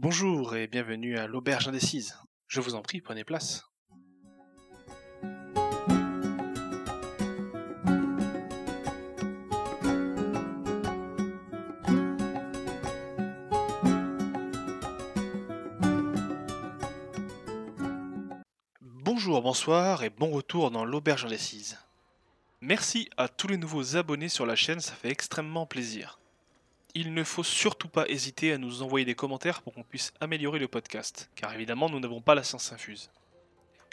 [0.00, 2.16] Bonjour et bienvenue à l'Auberge Indécise.
[2.46, 3.68] Je vous en prie, prenez place.
[18.80, 21.76] Bonjour, bonsoir et bon retour dans l'Auberge Indécise.
[22.60, 26.20] Merci à tous les nouveaux abonnés sur la chaîne, ça fait extrêmement plaisir.
[27.00, 30.58] Il ne faut surtout pas hésiter à nous envoyer des commentaires pour qu'on puisse améliorer
[30.58, 33.12] le podcast, car évidemment nous n'avons pas la science infuse.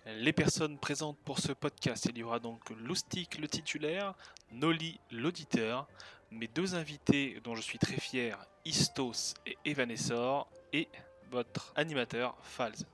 [0.07, 4.15] Les personnes présentes pour ce podcast, il y aura donc Loustic le titulaire,
[4.51, 5.87] Noli l'auditeur,
[6.31, 10.87] mes deux invités dont je suis très fier, Istos et Evanessor, et
[11.29, 12.87] votre animateur Falz.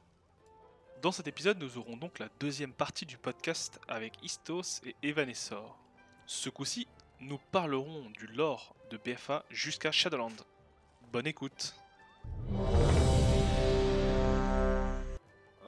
[1.02, 5.80] Dans cet épisode, nous aurons donc la deuxième partie du podcast avec Istos et Evanessor.
[6.26, 6.86] Ce coup-ci,
[7.22, 10.34] nous parlerons du lore de BFA jusqu'à Shadowland.
[11.12, 11.76] Bonne écoute.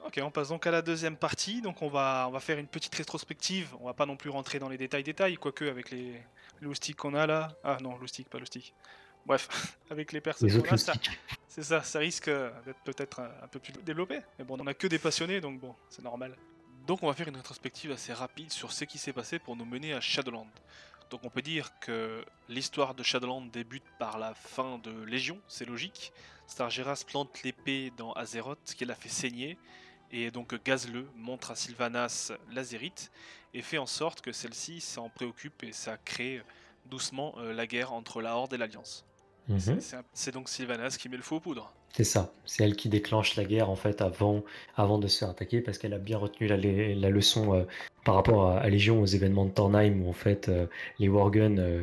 [0.06, 1.60] Ok, on passe donc à la deuxième partie.
[1.62, 3.74] Donc on va, on va faire une petite rétrospective.
[3.80, 6.20] On va pas non plus rentrer dans les détails détails, quoique avec les
[6.60, 7.48] loustiques qu'on a là.
[7.64, 8.74] Ah non, loustique, pas loustique.
[9.26, 11.18] Bref, avec les personnes Les qu'on autres a, ça- loustiques.
[11.48, 14.20] c'est ça, ça risque d'être peut-être un, un peu plus développé.
[14.38, 16.36] Mais bon, on a que des passionnés, donc bon, c'est normal.
[16.86, 19.64] Donc on va faire une rétrospective assez rapide sur ce qui s'est passé pour nous
[19.64, 20.46] mener à Shadowland.
[21.10, 25.64] Donc on peut dire que l'histoire de Shadowland débute par la fin de Légion, c'est
[25.66, 26.12] logique.
[26.46, 29.56] Stargeras plante l'épée dans Azeroth, qui l'a fait saigner,
[30.12, 33.10] et donc Gazleux montre à Sylvanas l'Azérite,
[33.54, 36.42] et fait en sorte que celle-ci s'en préoccupe, et ça crée
[36.86, 39.04] doucement euh, la guerre entre la Horde et l'Alliance.
[39.48, 39.78] Mhm.
[40.14, 41.72] C'est- donc Sylvanas qui met le feu aux poudres.
[41.96, 42.32] C'est ça.
[42.44, 44.42] C'est elle qui déclenche la guerre en fait avant,
[44.76, 47.64] avant de se faire attaquer parce qu'elle a bien retenu la leçon euh,
[48.04, 50.66] par rapport à, à Légion aux événements de Tornheim où en fait euh,
[50.98, 51.82] les Worgen euh,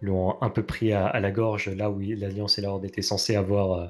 [0.00, 3.34] l'ont un peu pris à, la gorge là où l'Alliance et la Horde étaient censés
[3.36, 3.86] avoir euh,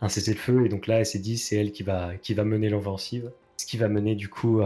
[0.00, 2.68] un cessez-le-feu et donc là elle s'est dit c'est elle qui va, qui va mener
[2.68, 4.60] l'offensive, ce qui va mener du coup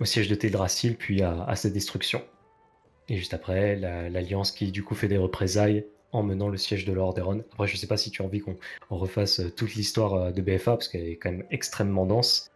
[0.00, 2.22] au siège de Teldrassil puis à, à sa destruction.
[3.10, 6.86] Et juste après la- l'Alliance qui du coup fait des représailles en menant le siège
[6.86, 7.44] de Lordaeron.
[7.52, 8.56] Après je sais pas si tu as envie qu'on
[8.88, 12.50] on refasse toute l'histoire de BFA parce qu'elle est quand même extrêmement dense.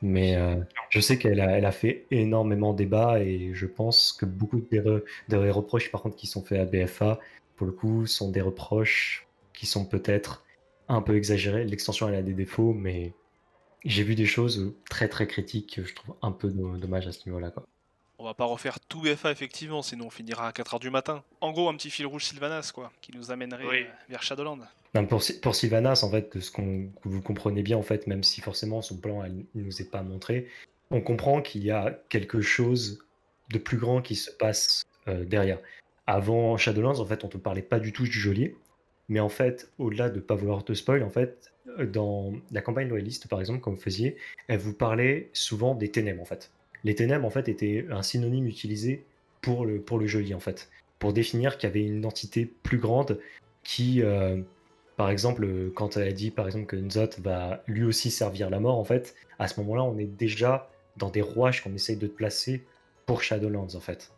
[0.00, 0.56] Mais euh,
[0.90, 6.02] je sais qu'elle a, fait énormément débat et je pense que beaucoup des reproches par
[6.02, 7.18] contre qui sont faits à BFA,
[7.56, 10.44] pour le coup, sont des reproches qui sont peut-être
[10.88, 11.64] un peu exagérés.
[11.64, 13.12] L'extension elle a des défauts, mais
[13.84, 17.12] j'ai vu des choses très très critiques que je trouve un peu do- dommage à
[17.12, 17.50] ce niveau-là.
[17.50, 17.66] quoi.
[18.20, 21.22] On va pas refaire tout BFA effectivement, sinon on finira à 4h du matin.
[21.40, 23.82] En gros, un petit fil rouge Sylvanas, quoi, qui nous amènerait Oui.
[23.82, 24.58] euh, vers Shadowland.
[24.94, 27.82] Non, pour, Sy- pour Sylvanas, en fait, de ce qu'on, que vous comprenez bien, en
[27.82, 30.48] fait, même si forcément son plan, elle, il nous est pas montré,
[30.90, 33.04] on comprend qu'il y a quelque chose
[33.50, 35.60] de plus grand qui se passe euh, derrière.
[36.08, 38.56] Avant Shadowlands, en fait, on ne te parlait pas du tout du geôlier,
[39.08, 42.88] mais en fait, au-delà de pas vouloir te spoil, en fait, euh, dans la campagne
[42.88, 44.16] loyaliste, par exemple, comme vous faisiez,
[44.48, 46.50] elle vous parlait souvent des ténèbres, en fait.
[46.84, 49.04] Les ténèbres, en fait, étaient un synonyme utilisé
[49.40, 52.78] pour le, pour le geôlier, en fait, pour définir qu'il y avait une entité plus
[52.78, 53.20] grande
[53.62, 54.40] qui, euh,
[54.96, 58.60] par exemple, quand elle a dit par exemple que Nzot va lui aussi servir la
[58.60, 62.08] mort, en fait, à ce moment-là, on est déjà dans des rouages qu'on essaye de
[62.08, 62.64] placer
[63.06, 64.12] pour Shadowlands, en fait.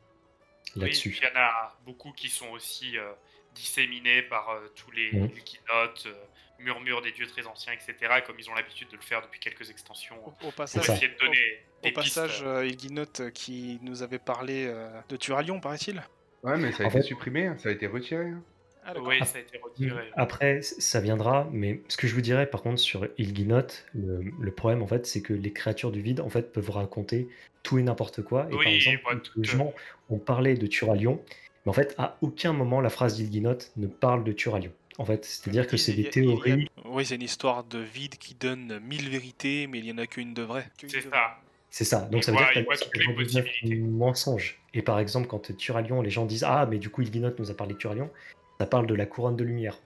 [0.76, 1.18] Là-dessus.
[1.20, 3.12] il y en a beaucoup qui sont aussi euh,
[3.54, 6.14] disséminés par euh, tous les euh,
[6.62, 7.94] murmures des dieux très anciens, etc.,
[8.26, 10.94] comme ils ont l'habitude de le faire depuis quelques extensions, Au, au pour passage, ça.
[10.94, 11.38] essayer de donner
[11.80, 12.42] au, des au passage pistes.
[12.46, 16.02] euh, Ilginote euh, qui nous avait parlé euh, de Turalion, paraît-il.
[16.42, 18.26] Ouais, mais ça a En été fait- supprimé, hein, ça a été retiré.
[18.26, 18.42] hein.
[18.82, 19.08] Ah, d'accord.
[19.08, 20.10] Oui, ça a été retiré.
[20.16, 24.50] Après, ça viendra, mais ce que je vous dirais par contre sur Ilginot, le, le
[24.50, 27.28] problème en fait, c'est que les créatures du vide en fait peuvent raconter
[27.62, 28.46] tout et n'importe quoi.
[28.46, 29.74] Et par Oui, exemple, tout, euh, gens
[30.08, 31.22] ont parlé de Turalion,
[31.66, 34.72] mais en fait, à aucun moment la phrase d'Ilginot ne parle de Turalion.
[35.00, 36.68] En fait, c'est-à-dire que c'est des a- a- théories.
[36.84, 40.06] Oui, c'est une histoire de vide qui donne mille vérités, mais il y en a
[40.06, 40.66] qu'une de vraie.
[40.86, 41.38] C'est ça.
[41.70, 42.00] C'est ça.
[42.02, 43.80] Donc Il ça veut voit- dire que 99 possibilités.
[43.80, 44.60] mensonges.
[44.74, 47.54] Et par exemple, quand Turalion, les gens disent Ah, mais du coup, Ilginot nous a
[47.54, 48.10] parlé de Turalion,
[48.58, 49.78] ça parle de la couronne de lumière.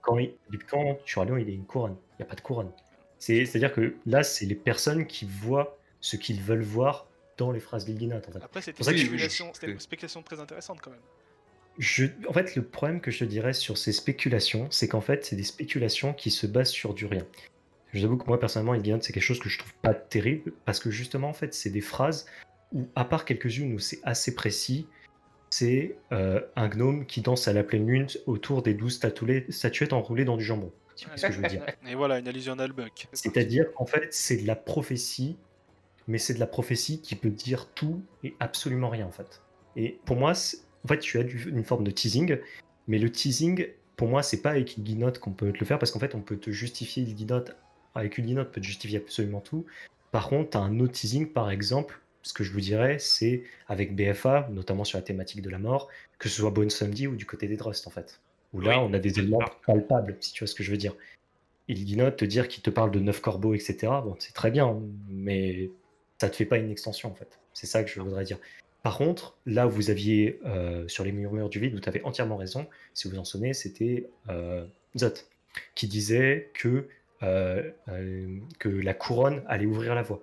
[0.00, 0.32] Quand, il-
[0.68, 2.72] quand Turalion, il est une couronne Il n'y a pas de couronne.
[3.20, 7.06] C'est- C'est-à-dire que là, c'est les personnes qui voient ce qu'ils veulent voir
[7.38, 8.16] dans les phrases d'Ilginot.
[8.16, 8.36] En fait.
[8.42, 11.00] Après, une, je- c'était une spéculation très intéressante quand même.
[11.78, 15.24] Je- en fait, le problème que je te dirais sur ces spéculations, c'est qu'en fait,
[15.24, 17.26] c'est des spéculations qui se basent sur du rien.
[17.92, 20.52] Je vous avoue que moi, personnellement, Ilginot, c'est quelque chose que je trouve pas terrible,
[20.64, 22.26] parce que justement, en fait, c'est des phrases
[22.72, 24.86] où, à part quelques-unes où c'est assez précis,
[25.50, 30.24] c'est euh, un gnome qui danse à la pleine lune autour des douze statuettes, enroulées
[30.24, 30.72] dans du jambon.
[30.96, 31.64] C'est ce que je veux dire?
[31.88, 33.06] Et voilà, une allusion d'Albuck.
[33.12, 35.36] C'est-à-dire qu'en fait, c'est de la prophétie,
[36.08, 39.42] mais c'est de la prophétie qui peut dire tout et absolument rien, en fait.
[39.76, 42.38] Et pour moi, c'est- en fait, tu as du- une forme de teasing,
[42.86, 43.66] mais le teasing
[43.96, 46.20] pour moi, c'est pas avec Ilginote qu'on peut te le faire parce qu'en fait, on
[46.20, 47.56] peut te justifier Ilginote.
[47.94, 49.66] Avec Ilginote, peut te justifier absolument tout.
[50.10, 53.44] Par contre, tu as un autre teasing, par exemple, ce que je vous dirais, c'est
[53.68, 55.88] avec BFA, notamment sur la thématique de la mort,
[56.18, 58.20] que ce soit Bone Sunday ou du côté des Drust, en fait.
[58.52, 59.52] Où là, Oui, on a des éléments ça.
[59.66, 60.94] palpables, si tu vois ce que je veux dire.
[61.68, 65.70] Ilginote, te dire qu'il te parle de neuf corbeaux, etc., bon, c'est très bien, mais
[66.20, 67.38] ça te fait pas une extension, en fait.
[67.52, 68.38] C'est ça que je voudrais dire.
[68.84, 72.36] Par contre, là où vous aviez, euh, sur les murmures du vide, vous avez entièrement
[72.36, 74.66] raison, si vous en souvenez, c'était euh,
[74.98, 75.26] Zot,
[75.74, 76.86] qui disait que,
[77.22, 77.70] euh,
[78.58, 80.20] que la couronne allait ouvrir la voie.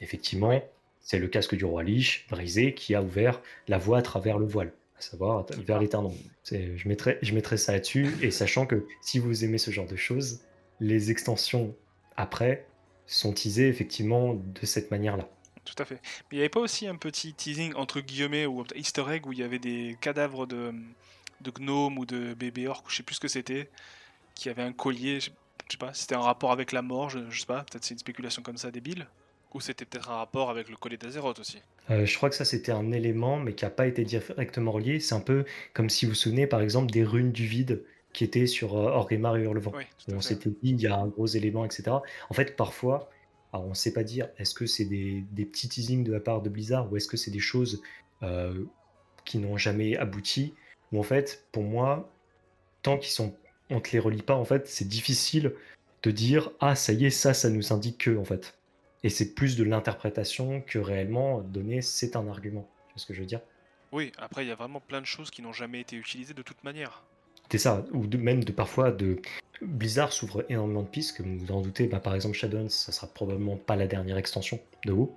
[0.00, 0.62] Effectivement,
[1.00, 4.46] c'est le casque du roi Lich, brisé, qui a ouvert la voie à travers le
[4.46, 6.12] voile, à savoir vers l'éternel.
[6.44, 9.96] Je mettrai, je mettrai ça là-dessus, et sachant que si vous aimez ce genre de
[9.96, 10.42] choses,
[10.78, 11.74] les extensions
[12.16, 12.68] après
[13.06, 15.28] sont teasées effectivement de cette manière-là.
[15.66, 15.96] Tout à fait.
[15.96, 19.32] Mais il n'y avait pas aussi un petit teasing entre guillemets ou easter egg où
[19.32, 20.72] il y avait des cadavres de,
[21.42, 23.68] de gnomes ou de bébés orques, je sais plus ce que c'était,
[24.34, 25.30] qui avaient un collier, je
[25.68, 27.98] sais pas, c'était un rapport avec la mort, je, je sais pas, peut-être c'est une
[27.98, 29.06] spéculation comme ça débile.
[29.54, 31.62] Ou c'était peut-être un rapport avec le collier d'Azeroth aussi.
[31.88, 35.00] Euh, je crois que ça c'était un élément, mais qui n'a pas été directement relié.
[35.00, 38.24] C'est un peu comme si vous vous souvenez par exemple des runes du vide qui
[38.24, 39.72] étaient sur euh, Orgrimmar et Hurlevent.
[39.74, 41.84] Oui, on s'était dit il y a un gros élément, etc.
[42.28, 43.08] En fait, parfois,
[43.56, 46.42] alors on ne sait pas dire est-ce que c'est des, petits teasings de la part
[46.42, 47.82] de Blizzard ou est-ce que c'est des choses
[48.22, 48.64] euh,
[49.24, 50.52] qui n'ont jamais abouti.
[50.92, 52.12] Ou en fait, pour moi,
[52.82, 53.34] tant qu'ils sont,
[53.70, 55.54] on te les relie pas, en fait, c'est difficile
[56.02, 58.58] de dire ah ça y est, ça, ça nous indique que en fait.
[59.02, 62.68] Et c'est plus de l'interprétation que réellement donner c'est un argument.
[62.88, 63.40] Tu vois ce que je veux dire?
[63.90, 66.42] Oui, après il y a vraiment plein de choses qui n'ont jamais été utilisées de
[66.42, 67.04] toute manière.
[67.50, 69.20] C'est ça, ou même de parfois de
[69.62, 73.06] Blizzard s'ouvre énormément de pistes, comme vous en doutez, bah, par exemple Shadowlands, ça sera
[73.06, 75.14] probablement pas la dernière extension de WoW.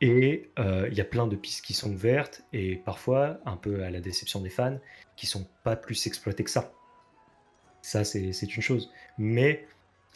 [0.00, 3.84] Et euh, il y a plein de pistes qui sont ouvertes, et parfois, un peu
[3.84, 4.78] à la déception des fans,
[5.16, 6.72] qui sont pas plus exploitées que ça.
[7.82, 8.90] Ça, c'est une chose.
[9.18, 9.66] Mais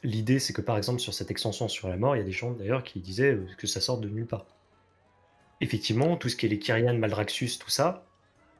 [0.02, 2.32] l'idée, c'est que par exemple, sur cette extension sur la mort, il y a des
[2.32, 4.46] gens d'ailleurs qui disaient euh, que ça sort de nulle part.
[5.60, 8.06] Effectivement, tout ce qui est les Kyrian, Maldraxxus, tout ça,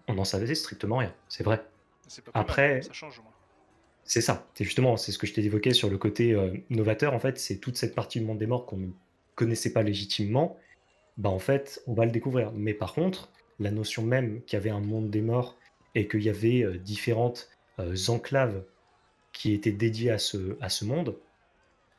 [0.08, 1.64] on n'en savait strictement rien, c'est vrai.
[2.08, 3.32] C'est pas plus mal, Après- ça change au moins.
[4.04, 7.12] C'est ça, c'est justement, c'est ce que je t'ai évoqué sur le côté euh, novateur,
[7.12, 8.90] en fait, c'est toute cette partie du monde des morts qu'on ne
[9.34, 10.56] connaissait pas légitimement,
[11.18, 12.52] bah en fait, on va le découvrir.
[12.52, 15.56] Mais par contre, la notion même qu'il y avait un monde des morts
[15.96, 17.48] et qu'il y avait euh, différentes
[17.80, 18.62] euh, enclaves
[19.32, 21.16] qui étaient dédiées à ce, à ce monde,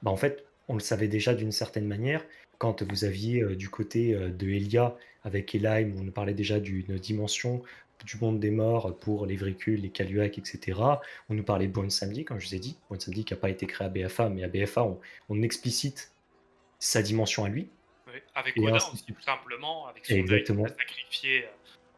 [0.01, 2.23] bah en fait, on le savait déjà d'une certaine manière
[2.57, 7.61] quand vous aviez du côté de Elia avec Elaim, on parlait déjà d'une dimension
[8.05, 10.79] du monde des morts pour les Vricules, les Kaluak, etc.
[11.29, 12.77] On nous parlait de Bon Samedi, comme je vous ai dit.
[12.89, 14.99] Bon Samedi qui n'a pas été créé à BFA, mais à BFA, on,
[15.29, 16.11] on explicite
[16.79, 17.69] sa dimension à lui.
[18.07, 20.63] Oui, Avec Odin ainsi tout simplement, avec son Exactement.
[20.65, 21.47] qu'il a sacrifié euh,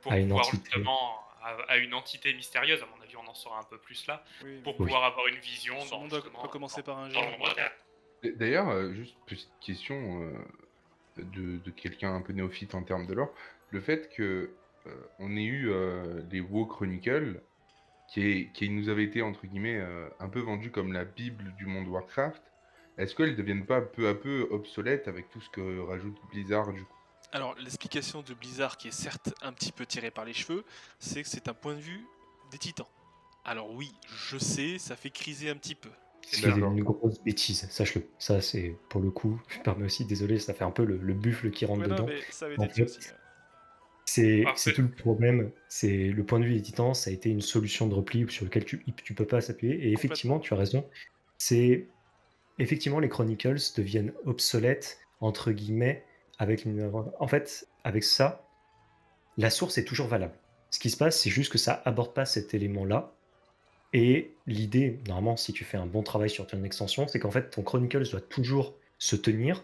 [0.02, 0.64] pour À une pouvoir entité.
[0.66, 2.82] justement à, à une entité mystérieuse.
[2.82, 4.86] À mon avis, on en saura un peu plus là Oui, pour Oui.
[4.86, 5.80] pouvoir avoir une vision.
[5.82, 7.10] ce dans, justement, doit commencer par un.
[7.10, 13.06] D- D'ailleurs, euh, juste petite question euh, de, de quelqu'un un peu néophyte en termes
[13.08, 13.34] de lore.
[13.72, 14.52] Le fait que
[15.20, 17.42] on ait eu euh, les WoW Chronicles,
[18.08, 21.54] qui, est- qui nous avait été entre guillemets euh, un peu vendu comme la bible
[21.56, 22.44] du monde Warcraft,
[22.98, 26.86] est-ce qu'elles deviennent pas peu à peu obsolètes avec tout ce que rajoute Blizzard du
[26.86, 26.98] coup?
[27.32, 30.66] Alors, l'explication de Blizzard, qui est certes un petit peu tirée par les cheveux,
[31.00, 32.10] c'est que c'est un point de vue
[32.52, 32.88] des titans.
[33.46, 35.92] Alors oui, je sais, ça fait criser un petit peu.
[36.32, 38.04] C'est une grosse bêtise, sache-le.
[38.20, 40.98] Ça, c'est pour le coup, je me permets aussi, désolé, ça fait un peu le,
[40.98, 42.06] le buffle qui rentre non, dedans.
[42.06, 43.00] mais ça avait En été dit fait, aussi.
[43.08, 43.16] ouais.
[44.12, 45.52] C'est tout le problème.
[45.68, 48.44] C'est le point de vue des titans, ça a été une solution de repli sur
[48.44, 49.76] lequel tu, tu peux pas s'appuyer.
[49.88, 50.84] Et effectivement, tu as raison.
[51.38, 51.86] C'est
[52.58, 56.04] effectivement les Chronicles deviennent obsolètes entre guillemets
[56.40, 56.92] avec une.
[57.20, 58.48] En fait, avec ça,
[59.38, 60.34] la source est toujours valable.
[60.72, 63.14] Ce qui se passe, c'est juste que ça aborde pas cet élément-là.
[63.94, 67.52] Et l'idée, normalement, si tu fais un bon travail sur ton extension, c'est qu'en fait,
[67.52, 69.64] ton Chronicles doit toujours se tenir.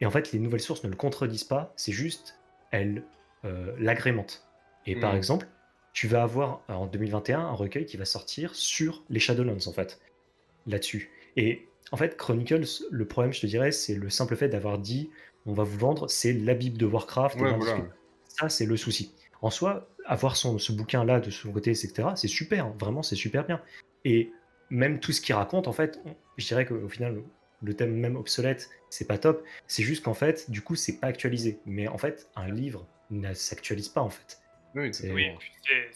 [0.00, 1.72] Et en fait, les nouvelles sources ne le contredisent pas.
[1.76, 2.38] C'est juste,
[2.70, 3.02] elles
[3.46, 4.46] euh, l'agrémentent.
[4.86, 5.16] Et par Mhm.
[5.18, 5.46] exemple,
[5.92, 9.72] tu vas avoir euh, en 2021 un recueil qui va sortir sur les Shadowlands, en
[9.72, 9.98] fait,
[10.66, 11.10] là-dessus.
[11.36, 15.10] Et en fait, Chronicles, le problème, je te dirais, c'est le simple fait d'avoir dit
[15.46, 17.40] on va vous vendre, c'est la Bible de Warcraft.
[17.40, 17.86] Ouais, voilà.
[18.28, 19.14] Ça, c'est le souci.
[19.42, 23.14] En soi, avoir son, ce bouquin-là de son côté, etc., c'est super, hein, vraiment, c'est
[23.16, 23.62] super bien.
[24.04, 24.32] Et
[24.70, 27.22] même tout ce qu'il raconte, en fait, on- je dirais qu'au final,
[27.62, 29.44] le thème même obsolète, c'est pas top.
[29.68, 31.60] C'est juste qu'en fait, du coup, c'est pas actualisé.
[31.64, 34.40] Mais en fait, un livre ne s'actualise pas, en fait.
[34.74, 35.26] Oui, C'est- Oui,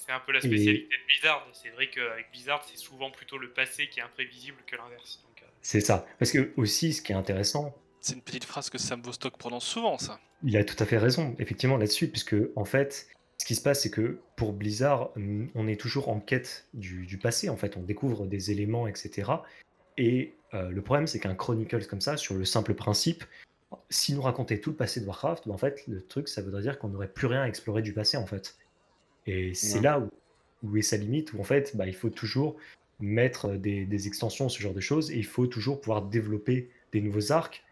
[0.08, 1.46] un peu la Et- spécialité de Blizzard.
[1.52, 5.22] C'est vrai qu'avec Blizzard, c'est souvent plutôt le passé qui est imprévisible que l'inverse.
[5.42, 6.06] Euh, C'est ça.
[6.18, 9.66] Parce que aussi, ce qui est intéressant, C'est une petite phrase que Sam Vostok prononce
[9.66, 10.18] souvent, ça.
[10.42, 13.82] il a tout à fait raison, effectivement, là-dessus, puisque en fait, ce qui se passe,
[13.82, 17.76] c'est que pour Blizzard, mm, on est toujours en quête du, du passé, en fait,
[17.76, 19.30] on découvre des éléments, etc.
[19.98, 23.22] Et euh, le problème, c'est qu'un Chronicles comme ça, sur le simple principe,
[23.88, 26.62] si nous racontait tout le passé de Warcraft, ben, en fait, le truc, ça voudrait
[26.62, 28.56] dire qu'on n'aurait plus rien à explorer du passé, en fait.
[29.26, 30.10] Et c'est là où,
[30.62, 32.56] où est sa limite, où en fait, bah, il faut toujours
[32.98, 37.00] mettre des, des extensions, ce genre de choses, et il faut toujours pouvoir développer des
[37.00, 37.64] nouveaux arcs.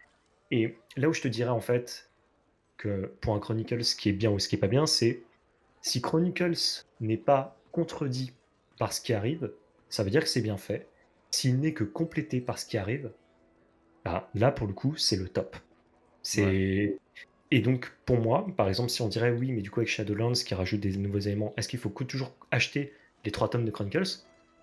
[0.51, 2.09] Et là où je te dirais, en fait,
[2.77, 5.21] que pour un Chronicles, ce qui est bien ou ce qui est pas bien, c'est
[5.81, 8.33] si Chronicles n'est pas contredit
[8.79, 9.51] par ce qui arrive,
[9.89, 10.87] ça veut dire que c'est bien fait.
[11.31, 13.11] S'il n'est que complété par ce qui arrive,
[14.03, 15.55] bah, là, pour le coup, c'est le top.
[16.29, 16.97] C'est
[17.51, 20.33] et donc pour moi, par exemple, si on dirait oui, mais du coup avec Shadowlands
[20.33, 22.93] qui rajoute des nouveaux éléments, est-ce qu'il faut toujours acheter
[23.25, 24.03] les trois tomes de Chronicles?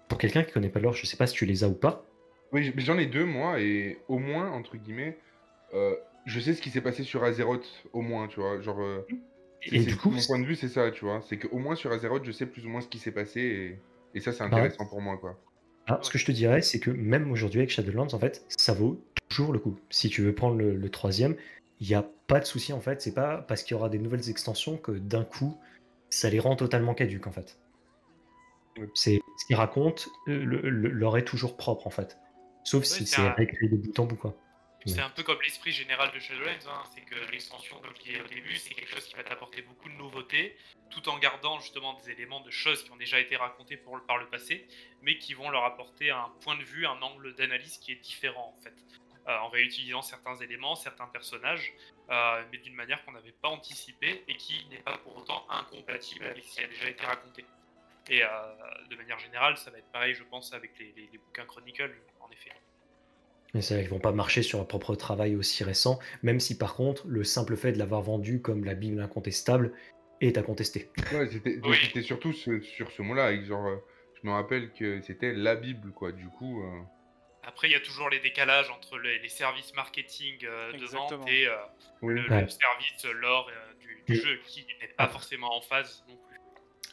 [0.09, 2.07] Pour quelqu'un qui connaît pas l'or, je sais pas si tu les as ou pas.
[2.53, 5.19] Oui, j'en ai deux, moi, et au moins, entre guillemets,
[5.75, 5.97] euh,
[6.27, 8.61] je sais ce qui s'est passé sur Azeroth, au moins, tu vois.
[8.61, 9.05] Genre, euh,
[9.61, 11.23] c'est- Et du coup, mon point de vue, c'est ça, tu vois.
[11.29, 13.79] C'est qu'au moins sur Azeroth, je sais plus ou moins ce qui s'est passé, et,
[14.17, 15.37] et ça, c'est Bah intéressant pour moi, quoi.
[15.89, 18.73] Ah, ce que je te dirais, c'est que même aujourd'hui avec Shadowlands, en fait, ça
[18.73, 19.77] vaut toujours le coup.
[19.91, 21.37] Si tu veux prendre le, le troisième,
[21.81, 23.01] il n'y a pas de souci en fait.
[23.03, 25.59] C'est pas parce qu'il y aura des nouvelles extensions que d'un coup,
[26.11, 27.59] ça les rend totalement caduques en fait.
[28.95, 32.19] C'est ce qu'ils racontent, euh, le- le- leur est toujours propre en fait.
[32.65, 34.35] Sauf si c'est un- réécrit de bout en bout quoi.
[34.85, 35.01] C'est Ouais.
[35.01, 38.29] un peu comme l'esprit général de Shadowlands, hein, c'est que l'extension, comme je disais au
[38.29, 40.57] début, c'est quelque chose qui va t'apporter beaucoup de nouveautés,
[40.91, 44.19] tout en gardant justement des éléments de choses qui ont déjà été racontées pour par
[44.19, 44.69] le passé,
[45.03, 48.55] mais qui vont leur apporter un point de vue, un angle d'analyse qui est différent
[48.57, 48.75] en fait,
[49.29, 51.73] en réutilisant certains éléments, certains personnages,
[52.11, 56.25] euh, mais d'une manière qu'on n'avait pas anticipée et qui n'est pas pour autant incompatible
[56.27, 57.45] avec ce qui a déjà été raconté.
[58.09, 58.29] Et euh,
[58.89, 61.93] de manière générale, ça va être pareil, je pense, avec les, les- les bouquins Chronicle,
[62.21, 62.51] en effet.
[63.55, 66.75] Mais ça, ils vont pas marcher sur leur propre travail aussi récent, même si par
[66.75, 69.73] contre, le simple fait de l'avoir vendu comme la Bible incontestable
[70.21, 70.91] est à contester.
[71.13, 72.03] Ouais, c'était Oui.
[72.05, 73.77] surtout ce- sur ce mot-là, euh,
[74.15, 76.13] je me rappelle que c'était la Bible, quoi.
[76.13, 76.81] Du coup, euh,
[77.47, 81.13] Après, il y a toujours les décalages entre les, les services marketing euh, de vente
[81.29, 81.55] et euh,
[82.03, 82.15] oui.
[82.15, 82.43] le, Ouais.
[82.43, 84.23] le service euh, lore euh, du, du Mm.
[84.25, 85.09] jeu qui n'est pas Ah.
[85.09, 86.37] forcément en phase non plus.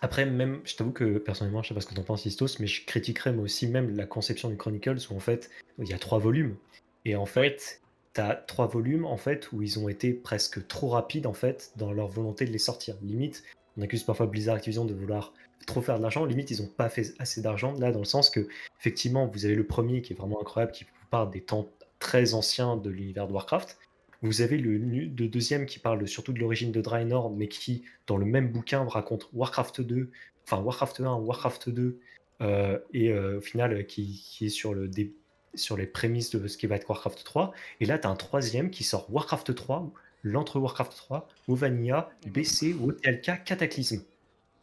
[0.01, 2.67] Après, même, je t'avoue que personnellement, je sais pas ce que t'en penses, Istos, mais
[2.67, 5.97] je critiquerais moi aussi même la conception du Chronicles où en fait, il y a
[5.99, 6.57] trois volumes.
[7.05, 7.81] Et en fait,
[8.13, 11.91] t'as trois volumes en fait où ils ont été presque trop rapides en fait dans
[11.91, 12.95] leur volonté de les sortir.
[13.01, 13.43] Limite,
[13.77, 15.33] on accuse parfois Blizzard Activision de vouloir
[15.65, 16.25] trop faire de l'argent.
[16.25, 18.47] Limite, ils ont pas fait assez d'argent là dans le sens que,
[18.79, 22.33] effectivement, vous avez le premier qui est vraiment incroyable, qui vous parle des temps très
[22.33, 23.77] anciens de l'univers de Warcraft.
[24.21, 24.77] Vous avez le,
[25.07, 29.29] deuxième qui parle surtout de l'origine de Draenor, mais qui, dans le même bouquin, raconte
[29.33, 30.09] Warcraft 2,
[30.45, 31.99] enfin Warcraft 1, Warcraft 2,
[32.41, 34.75] euh, et euh, au final, euh, qui, est sur,
[35.55, 37.53] sur les prémices de ce qui va être Warcraft 3.
[37.81, 39.91] Et là, tu as un troisième qui sort Warcraft 3,
[40.23, 44.03] l'entre Warcraft 3, Vanilla, BC, OTLK, Cataclysme.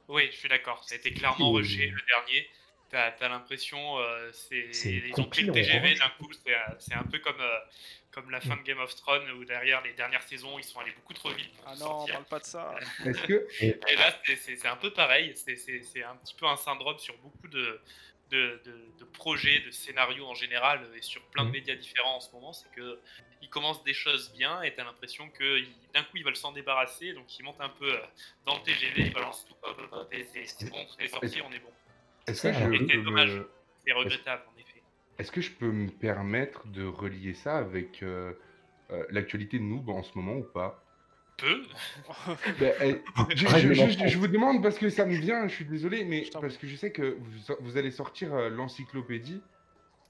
[0.08, 0.82] Oui, je suis d'accord.
[0.84, 2.48] Ça a été clairement rushé le dernier.
[2.90, 6.28] T'as as, l'impression, euh, ils ont pris le TGV d'un coup.
[6.32, 7.58] C'est euh, c'est un peu comme, euh,
[8.10, 10.90] comme la fin de Game of Thrones où derrière les dernières saisons, ils sont allés
[10.96, 11.52] beaucoup trop vite.
[11.52, 12.14] pour Ah non, sortir.
[12.14, 12.74] parle pas de ça.
[13.28, 15.32] Que, Et là, c'est- un peu pareil.
[15.36, 17.80] C'est- C'est c'est un petit peu un syndrome sur beaucoup de,
[18.32, 21.54] de, de- de projets, de scénarios en général, et sur plein de Mhm.
[21.54, 22.52] médias différents en ce moment.
[22.52, 22.98] C'est que
[23.42, 25.60] ils commencent des choses bien, et t'as l'impression que
[25.94, 28.00] d'un coup ils veulent s'en débarrasser, donc ils montent un peu euh,
[28.46, 31.08] dans le TGV, ils balancent tout, hop, hop, hop, et c'est c'est bon, tout est
[31.08, 31.70] sorti, on est bon.
[32.26, 33.30] est-ce que ça, je Et c'est peux dommage.
[33.30, 33.50] me-
[33.84, 34.82] C'est regrettable en effet.
[35.18, 38.32] Est-ce que je peux me permettre de relier ça avec euh,
[38.90, 40.82] euh, l'actualité de Noob en ce moment ou pas?
[41.36, 41.62] Peu.
[42.58, 43.02] Ben, eh,
[43.34, 46.76] je, vous demande parce que ça me vient, je suis désolé, mais parce que je
[46.76, 49.42] sais que vous, vous allez sortir euh, l'encyclopédie.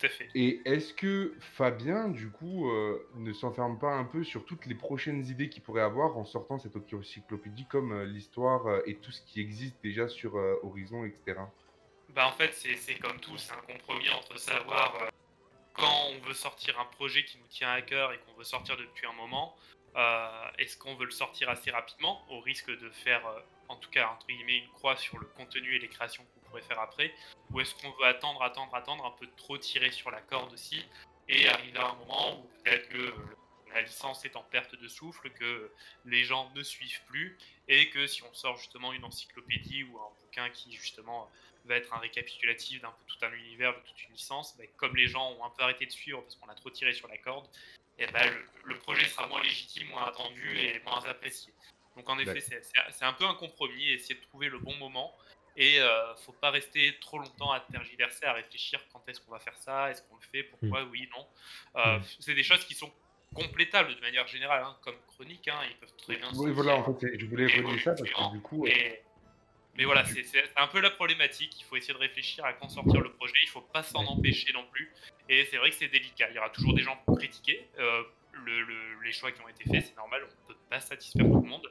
[0.00, 0.28] Tout à fait.
[0.34, 4.74] Et est-ce que Fabien, du coup, euh, ne s'enferme pas un peu sur toutes les
[4.74, 9.12] prochaines idées qu'il pourrait avoir en sortant cette encyclopédie comme euh, l'histoire euh, et tout
[9.12, 11.40] ce qui existe déjà sur Horizon, etc.
[12.14, 15.10] Bah en fait c'est comme tout, c'est un compromis entre savoir
[15.74, 18.76] quand on veut sortir un projet qui nous tient à cœur et qu'on veut sortir
[18.76, 19.54] depuis un moment,
[20.58, 23.22] est-ce qu'on veut le sortir assez rapidement au risque de faire
[23.70, 26.62] en tout cas entre guillemets une croix sur le contenu et les créations qu'on pourrait
[26.62, 27.14] faire après,
[27.50, 30.84] ou est-ce qu'on veut attendre, attendre, attendre, un peu trop tirer sur la corde aussi
[31.28, 33.12] et arriver à un moment où peut-être que euh,
[33.72, 35.70] la licence est en perte de souffle, que
[36.04, 40.10] les gens ne suivent plus et que si on sort justement une encyclopédie ou un
[40.20, 41.30] bouquin qui justement
[41.66, 44.96] va être un récapitulatif d'un peu tout un univers, de toute une licence, bah, comme
[44.96, 47.18] les gens ont un peu arrêté de suivre parce qu'on a trop tiré sur la
[47.18, 47.46] corde,
[47.98, 51.52] et bah, le, le projet sera moins légitime, moins attendu et moins apprécié.
[51.96, 55.14] Donc en effet, c'est- un peu un compromis, essayer de trouver le bon moment.
[55.56, 59.40] Et euh, faut pas rester trop longtemps à tergiverser, à réfléchir quand est-ce qu'on va
[59.40, 61.26] faire ça, est-ce qu'on le fait, pourquoi, oui, non.
[61.76, 62.02] Euh, Mm.
[62.20, 62.90] C'est des choses qui sont
[63.34, 66.84] complétables de manière générale, hein, comme chronique, hein, ils peuvent très bien Oui, voilà, en
[66.94, 69.02] fait, je voulais relier ça parce que du coup, euh, et,
[69.76, 70.24] Mais voilà, c'est
[70.56, 71.58] un peu la problématique.
[71.60, 73.34] Il faut essayer de réfléchir à quand sortir le projet.
[73.42, 74.92] Il faut pas s'en empêcher non plus.
[75.28, 76.28] Et c'est vrai que c'est délicat.
[76.30, 77.66] Il y aura toujours des gens pour critiquer.
[77.78, 80.22] Euh, le- le- les choix qui ont été faits, c'est normal.
[80.24, 81.68] On ne peut pas satisfaire tout le monde.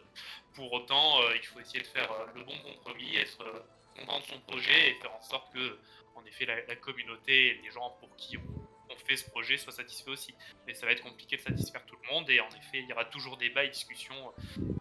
[0.53, 3.59] Pour autant, euh, il faut essayer de faire euh, le bon compromis, être euh,
[3.97, 5.77] content de son projet et faire en sorte que,
[6.15, 10.09] en effet, la, communauté et les gens pour qui on, fait ce projet soient satisfaits
[10.09, 10.35] aussi.
[10.67, 12.29] Mais ça va être compliqué de satisfaire tout le monde.
[12.29, 14.13] Et en effet, il y aura toujours débat et discussion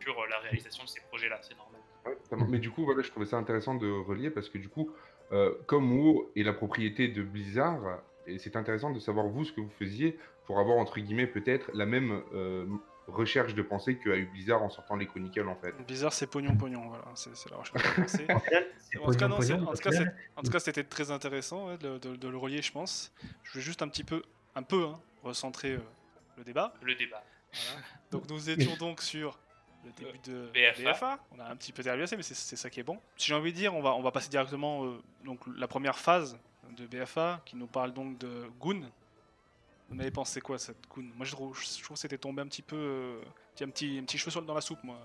[0.03, 1.39] sur la réalisation de ces projets-là.
[1.43, 1.81] C'est normal.
[2.51, 4.93] Mais du coup, voilà, je trouvais ça intéressant de relier parce que du coup,
[5.67, 8.01] comme WoW est la propriété de Blizzard,
[8.39, 11.87] c'est intéressant de savoir vous ce que vous faisiez pour avoir entre guillemets peut-être la
[11.87, 12.23] même
[13.09, 15.75] recherche de pensée qu'a eu Blizzard en sortant les Chronicles en fait.
[15.87, 16.89] Bizarre, c'est pognon pognon.
[16.89, 18.27] Voilà, c'est la recherche de pensée.
[19.03, 19.37] En tout cas, non,
[20.37, 23.13] en tout c'était très intéressant ouais, de, de- de le relier, je pense.
[23.43, 24.23] Je vais juste un petit peu,
[24.55, 25.81] un peu, hein, recentrer euh,
[26.37, 26.75] le débat.
[26.83, 27.23] Le débat.
[27.53, 27.87] Voilà.
[28.11, 29.39] Donc nous étions donc sur
[29.85, 30.93] le début de BFA.
[30.93, 31.19] BFA.
[31.37, 32.99] On a un petit peu tergiversé, mais c'est c'est ça qui est bon.
[33.17, 35.99] Si j'ai envie de dire, on va, on va passer directement euh, donc la première
[35.99, 36.39] phase
[36.77, 38.83] de BFA qui nous parle donc de Goon.
[39.91, 42.47] Vous avez pensé quoi cette Goon Moi je trouve, je trouve que c'était tombé un
[42.47, 43.21] petit peu, euh,
[43.63, 44.99] un petit, un petit cheveu sur- dans la soupe moi.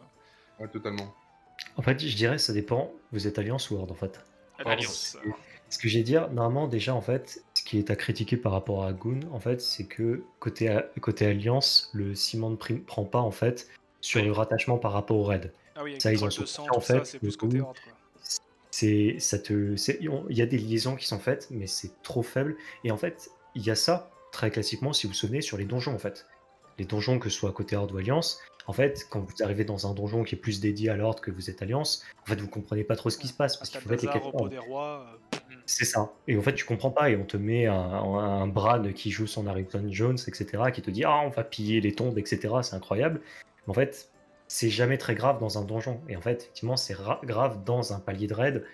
[0.60, 1.14] Ouais, totalement.
[1.78, 2.92] En fait, je dirais, ça dépend.
[3.12, 4.20] Vous êtes Alliance ou Horde, en fait.
[4.66, 5.18] Alliance.
[5.70, 8.52] Ce que j'ai à dire, normalement, déjà, en fait, ce qui est à critiquer par
[8.52, 13.20] rapport à Goon, en fait, c'est que côté, côté Alliance, le ciment ne prend pas,
[13.20, 13.70] en fait,
[14.02, 14.28] sur Oui.
[14.28, 15.52] le rattachement par rapport au raid.
[15.76, 17.78] Ah oui, avec Ça, ils sont sang, en ça, fait, c'est le plus côté horde.
[18.72, 22.24] C'est, ça te, c'est- il y a des liaisons qui sont faites, mais c'est trop
[22.24, 22.56] faible.
[22.84, 25.64] Et en fait, il y a ça, très classiquement, si vous vous souvenez, sur les
[25.64, 26.26] donjons, en fait.
[26.78, 29.88] Les donjons, que ce soit côté Horde ou Alliance, en fait, quand vous arrivez dans
[29.90, 32.48] un donjon qui est plus dédié à l'Horde que vous êtes Alliance, en fait, vous
[32.48, 35.04] comprenez pas trop ce qui se passe, parce qu'il faut mettre les quêtes euh,
[35.66, 36.12] C'est ça.
[36.28, 39.28] Et en fait, tu comprends pas, et on te met un, un, Bran qui joue
[39.28, 42.76] son Harrington Jones, etc., qui te dit Ah, on va piller les tombes, etc., c'est
[42.76, 43.22] incroyable.
[43.68, 44.10] Mais en fait,
[44.48, 46.02] c'est jamais très grave dans un donjon.
[46.10, 48.66] Et en fait, effectivement, c'est ra- grave dans un palier de raid.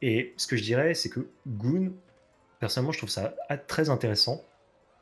[0.00, 1.92] Et ce que je dirais, c'est que Goon,
[2.60, 3.34] personnellement, je trouve ça
[3.66, 4.44] très intéressant.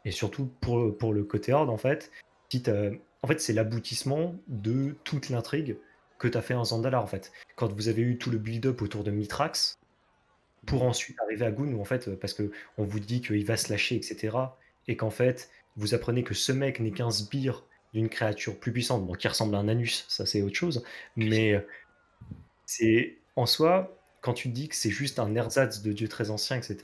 [0.05, 2.11] Et surtout pour, pour le côté horde, en fait.
[2.49, 2.91] Quitte à-
[3.23, 5.77] en fait, c'est l'aboutissement de toute l'intrigue
[6.19, 7.33] que tu as fait en Zandalar, en fait.
[7.57, 9.79] Quand vous avez eu tout le build-up autour de Mitrax,
[10.67, 13.57] pour ensuite arriver à Goon, en fait, euh, parce que on vous dit qu'il va
[13.57, 14.37] se lâcher, etc.
[14.89, 19.07] Et qu'en fait, vous apprenez que ce mec n'est qu'un sbire d'une créature plus puissante,
[19.07, 20.85] bon, qui ressemble à un anus, ça c'est autre chose.
[21.17, 21.61] Mais euh,
[22.67, 26.57] c'est en soi, quand tu dis que c'est juste un ersatz de dieu très ancien,
[26.57, 26.77] etc.,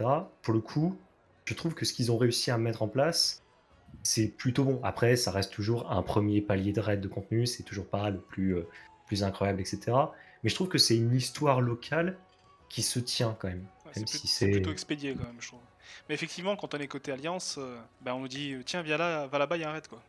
[0.43, 0.97] pour le coup,
[1.47, 3.43] je trouve que ce qu'ils ont réussi à mettre en place,
[4.03, 4.81] c'est plutôt bon.
[4.83, 8.19] Après, ça reste toujours un premier palier de raid de contenu, c'est toujours pas le
[8.21, 8.69] plus, euh,
[9.07, 9.81] plus incroyable, etc.
[10.43, 12.19] Mais je trouve que c'est une histoire locale
[12.69, 13.65] qui se tient quand même.
[13.87, 15.61] Ouais, Même c'est si plus- c'est c'est- plutôt expédié quand même, je trouve.
[16.09, 18.97] Mais effectivement, quand on est côté Alliance, euh, ben, on nous dit euh, tiens, viens
[18.99, 20.03] là, va là-bas, il y a un raid quoi.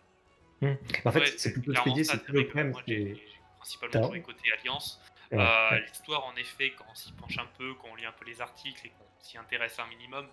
[1.06, 2.72] En fait, Ouais, c'est plutôt expédié, c'est que problème.
[2.72, 3.22] moi, j'ai
[3.60, 5.00] principalement joué côté Alliance.
[5.32, 5.80] Ouais, Euh.
[5.88, 8.42] L'histoire, en effet, quand on s'y penche un peu, quand on lit un peu les
[8.42, 10.26] articles et qu'on s'y intéresse un minimum,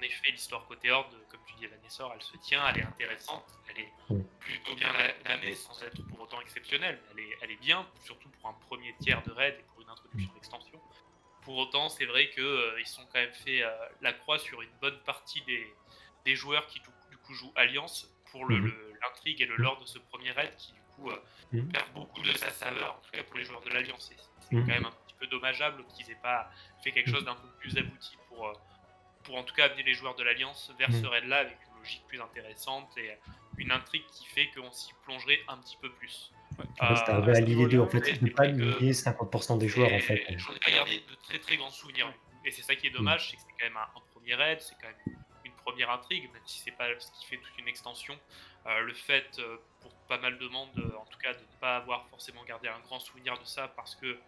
[0.00, 3.44] en effet, l'histoire côté Horde, comme tu dis, Vanessa, elle se tient, elle est intéressante,
[3.68, 3.92] elle est
[4.40, 4.90] plutôt bien
[5.26, 6.98] lamée sans être pour autant exceptionnelle.
[7.12, 9.90] Elle est, elle est bien, surtout pour un premier tiers de raid et pour une
[9.90, 10.80] introduction d'extension.
[11.42, 14.98] Pour autant, c'est vrai qu'ils sont quand même fait euh, la croix sur une bonne
[15.04, 15.66] partie des,
[16.24, 18.64] des joueurs qui, du, du coup, jouent Alliance pour le- Mhm.
[18.66, 21.72] le- l'intrigue et le lore de ce premier raid qui, du coup, euh, Mhm.
[21.72, 24.10] perd beaucoup de sa saveur, en tout cas pour les joueurs de l'Alliance.
[24.40, 24.66] C'est Mhm.
[24.66, 26.50] quand même un petit peu dommageable qu'ils aient pas
[26.82, 28.52] fait quelque chose d'un peu plus abouti pour, euh,
[29.24, 31.06] pour en tout cas amener les joueurs de l'Alliance vers ce Mhm.
[31.06, 33.10] raid-là avec une logique plus intéressante et
[33.58, 36.32] une intrigue qui fait qu'on s'y plongerait un petit peu plus.
[36.58, 36.64] Ouais.
[36.76, 37.78] C'est Euh, arrivé à deux.
[37.80, 40.24] En fait, c'est peux pas lier 50% des joueurs, en fait.
[40.36, 42.12] J'en ai pas gardé de très très grands souvenirs.
[42.44, 44.60] Et c'est ça qui est dommage, c'est que c'est quand même un, un premier raid,
[44.62, 47.68] c'est quand même une première intrigue, même si c'est pas ce qui fait toute une
[47.68, 48.18] extension.
[48.66, 51.60] Euh, le fait, euh, pour pas mal de monde, euh, en tout cas, de ne
[51.60, 54.18] pas avoir forcément gardé un grand souvenir de ça parce que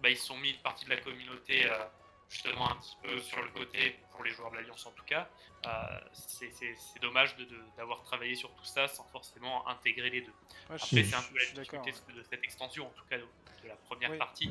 [0.00, 1.68] bah, ils sont mis une partie de la communauté
[2.28, 5.28] justement un petit peu sur le côté pour les joueurs de l'Alliance en tout cas.
[5.66, 10.32] Euh, c'est dommage de- de- d'avoir travaillé sur tout ça sans forcément intégrer les deux.
[10.70, 13.26] Ouais, Après, c'est un peu la difficulté de cette extension, en tout cas de,
[13.62, 14.18] de la première Oui.
[14.18, 14.50] partie,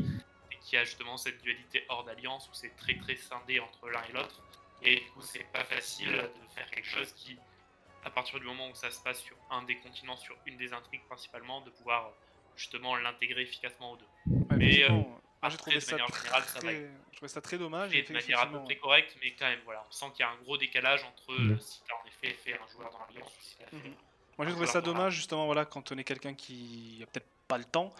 [0.52, 4.04] et qui a justement cette dualité hors d'alliance où c'est très très scindé entre l'un
[4.04, 4.42] et l'autre.
[4.82, 7.38] Et du coup, c'est pas facile de faire quelque chose qui,
[8.04, 10.74] à partir du moment où ça se passe sur un des continents, sur une des
[10.74, 12.12] intrigues principalement, de pouvoir
[12.56, 14.08] justement l'intégrer efficacement aux deux.
[14.28, 15.02] Ouais, Mais, euh,
[15.41, 16.91] moi, j'ai après, trouvé ça manière générale, ça va très...
[17.12, 17.91] Je trouvais ça très dommage.
[17.91, 20.19] Fait et de manière à peu près correcte, mais quand même, voilà, on sent qu'il
[20.19, 21.60] y a un gros décalage entre euh, Mhm.
[21.62, 23.76] si tu as en effet fait un joueur dans l'alliance ou si tu as fait
[23.78, 23.93] Mhm.
[23.93, 27.08] un Moi j'ai trouvé ça la- dommage justement voilà quand on est quelqu'un qui a
[27.08, 27.93] peut-être pas le temps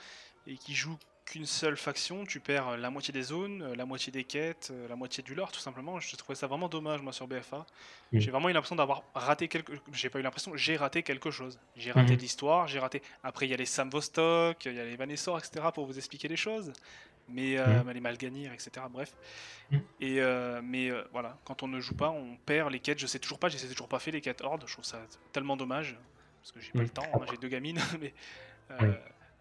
[0.46, 0.98] et qui joue
[1.28, 5.22] qu'une seule faction, tu perds la moitié des zones, la moitié des quêtes, la moitié
[5.24, 6.00] du lore, tout simplement.
[6.00, 7.66] Je trouvais ça vraiment dommage, moi, sur BFA.
[8.14, 9.74] J'ai vraiment eu l'impression d'avoir raté quelque...
[9.92, 11.60] J'ai pas eu l'impression, j'ai raté quelque chose.
[11.76, 12.16] J'ai raté Mhm.
[12.16, 13.02] de l'histoire, j'ai raté...
[13.24, 15.98] Après, il y a les Sam Vostok, il y a les Vanessor, etc., pour vous
[15.98, 16.72] expliquer les choses.
[17.28, 17.92] Mais euh, Mhm.
[17.92, 19.14] les Malganir, etc., bref.
[19.70, 19.78] Mm.
[20.00, 23.00] Et euh, mais euh, voilà, quand on ne joue pas, on perd les quêtes.
[23.00, 24.64] Je sais toujours pas, j'ai toujours pas fait les quêtes Horde.
[24.66, 25.02] Je trouve ça
[25.34, 25.98] tellement dommage.
[26.42, 27.80] Parce que j'ai pas le temps, hein, j'ai deux gamines.
[28.00, 28.14] mais
[28.82, 28.94] euh.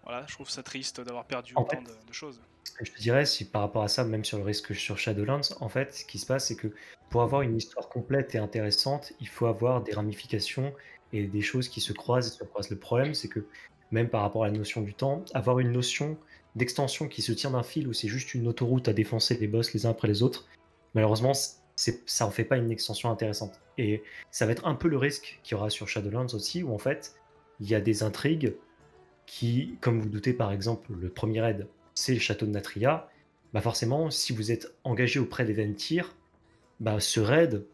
[0.06, 2.40] Voilà, je trouve ça triste d'avoir perdu En autant fait, de, de choses.
[2.62, 4.98] Ce que je te dirais, si par rapport à ça, même sur le risque sur
[4.98, 6.68] Shadowlands, en fait, ce qui se passe, c'est que
[7.10, 10.72] pour avoir une histoire complète et intéressante, il faut avoir des ramifications
[11.12, 12.70] et des choses qui se croisent et se croisent.
[12.70, 13.46] Le problème, c'est que
[13.90, 16.16] même par rapport à la notion du temps, avoir une notion
[16.54, 19.74] d'extension qui se tient d'un fil où c'est juste une autoroute à défoncer des boss
[19.74, 20.46] les uns après les autres,
[20.94, 23.60] malheureusement, ça en fait pas une extension intéressante.
[23.76, 26.72] Et ça va être un peu le risque qu'il y aura sur Shadowlands aussi, où
[26.72, 27.14] en fait,
[27.58, 28.54] il y a des intrigues
[29.26, 33.10] qui, comme vous doutez par exemple, le premier raid, c'est le château de Natria,
[33.52, 36.14] bah forcément, si vous êtes engagé auprès des Ventir,
[36.80, 37.64] bah ce raid,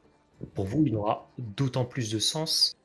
[0.55, 2.77] pour vous, il aura d'autant plus de sens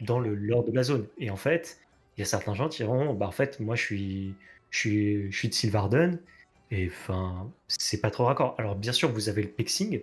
[0.00, 1.06] dans le lore de la zone.
[1.18, 1.78] Et en fait,
[2.16, 4.34] il y a certains gens qui diront, bah en fait, moi je suis,
[4.70, 6.18] je suis, je suis de Sylvarden,
[6.70, 8.54] et enfin, c'est pas trop raccord.
[8.58, 10.02] Alors bien sûr, vous avez le pexing,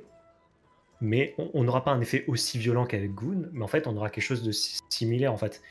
[1.02, 4.10] mais on n'aura pas un effet aussi violent qu'avec Goon, mais en fait, on aura
[4.10, 5.62] quelque chose de si- similaire en fait.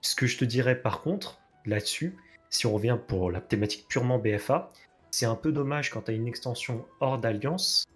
[0.00, 2.16] Ce que je te dirais par contre, là-dessus,
[2.50, 4.70] si on revient pour la thématique purement BFA,
[5.10, 7.86] c'est un peu dommage quand tu as une extension hors d'alliance,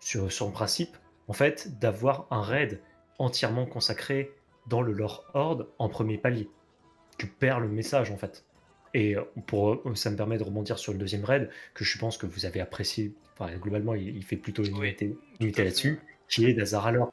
[0.00, 0.96] sur son principe,
[1.28, 2.80] en fait, d'avoir un raid
[3.18, 4.32] entièrement consacré
[4.66, 6.48] dans le lore horde en premier palier.
[7.18, 8.44] Tu perds le message en fait.
[8.94, 11.98] Et euh, pour, euh, ça me permet de rebondir sur le deuxième raid, que je
[11.98, 13.12] pense que vous avez apprécié.
[13.38, 17.12] Enfin, globalement, il, il fait plutôt une unité, là-dessus, qui est d'Azar alors,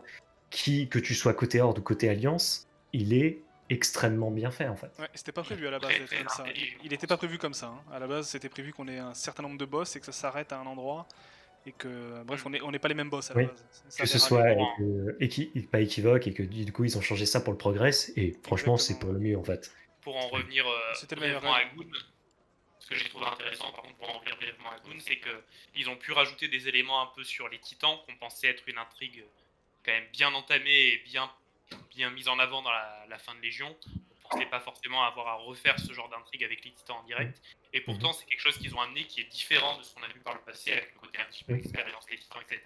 [0.49, 4.75] qui, que tu sois côté horde ou côté alliance, il est extrêmement bien fait en
[4.75, 4.91] fait.
[4.99, 6.45] Ouais, c'était pas prévu à la base d'être comme ça.
[6.83, 7.67] Il était pas prévu comme ça.
[7.67, 7.83] hein.
[7.91, 10.11] À la base, c'était prévu qu'on ait un certain nombre de boss et que ça
[10.11, 11.07] s'arrête à un endroit.
[11.65, 13.45] Et que, bref, on n'est on n'est pas les mêmes boss à la Oui.
[13.47, 13.65] base.
[13.89, 14.73] Ça que ce soit vraiment.
[14.79, 18.11] euh, équi- pas équivoque et que du coup ils ont changé ça pour le progress
[18.15, 19.71] et franchement c'est pour le mieux en fait.
[20.01, 21.75] pour en revenir euh, C'était le meilleur brièvement à.
[21.75, 21.91] Goon,
[22.79, 25.29] ce que j'ai trouvé intéressant par contre pour en revenir brièvement à Goon, c'est que
[25.75, 28.77] ils ont pu rajouter des éléments un peu sur les titans qu'on pensait être une
[28.77, 29.25] intrigue
[29.85, 31.29] quand même bien entamée et bien,
[31.95, 33.75] bien mise en avant dans la, la fin de Légion.
[34.25, 37.41] On pensait pas forcément avoir à refaire ce genre d'intrigue avec les titans en direct.
[37.73, 40.07] Et pourtant, c'est quelque chose qu'ils ont amené qui est différent de ce qu'on a
[40.07, 41.59] vu par le passé avec le côté un petit peu Oui.
[41.59, 42.61] expérience des titans, etc.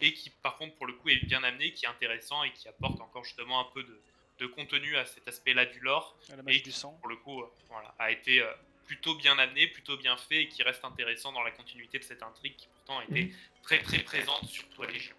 [0.00, 2.66] Et qui, par contre, pour le coup, est bien amené, qui est intéressant et qui
[2.68, 4.00] apporte encore justement un peu de,
[4.38, 6.92] de contenu à cet aspect-là du lore À la magie et du qui, sang.
[7.00, 8.52] pour le coup, euh, voilà, a été euh,
[8.86, 12.22] plutôt bien amené, plutôt bien fait et qui reste intéressant dans la continuité de cette
[12.24, 13.30] intrigue qui pourtant était
[13.62, 15.14] très très présente, surtout à Légion.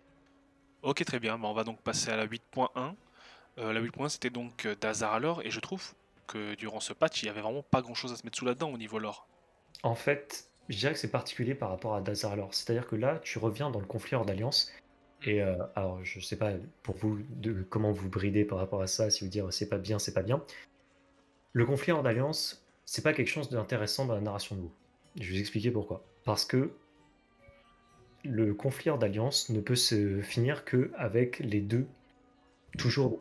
[0.84, 1.40] Ok, très bien.
[1.42, 2.96] On va donc passer à la 8.1.
[3.58, 5.94] Euh, la 8.1, c'était donc euh, d'Azar alors, et je trouve
[6.28, 8.46] que durant ce patch, il y avait vraiment pas grand chose à se mettre sous
[8.46, 9.28] là-dedans au niveau lore.
[9.84, 12.54] En fait, je dirais que c'est particulier par rapport à Dazar alors.
[12.54, 14.72] C'est-à-dire que là tu reviens dans le conflit hors d'alliance
[15.24, 18.88] et euh, alors je sais pas pour vous de comment vous bridez par rapport à
[18.88, 20.44] ça, si vous dire c'est pas bien, c'est pas bien.
[21.54, 24.72] Le conflit hors d'alliance, c'est pas quelque chose d'intéressant dans la narration de WoW.
[25.20, 26.04] Je vais vous expliquer pourquoi.
[26.24, 26.72] Parce que
[28.24, 31.88] le conflit d'alliance ne peut se finir que avec les deux
[32.78, 33.20] toujours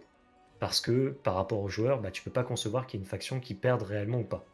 [0.58, 3.08] parce que par rapport aux joueurs, bah, tu peux pas concevoir qu'il y ait une
[3.08, 4.44] faction qui perde réellement ou pas.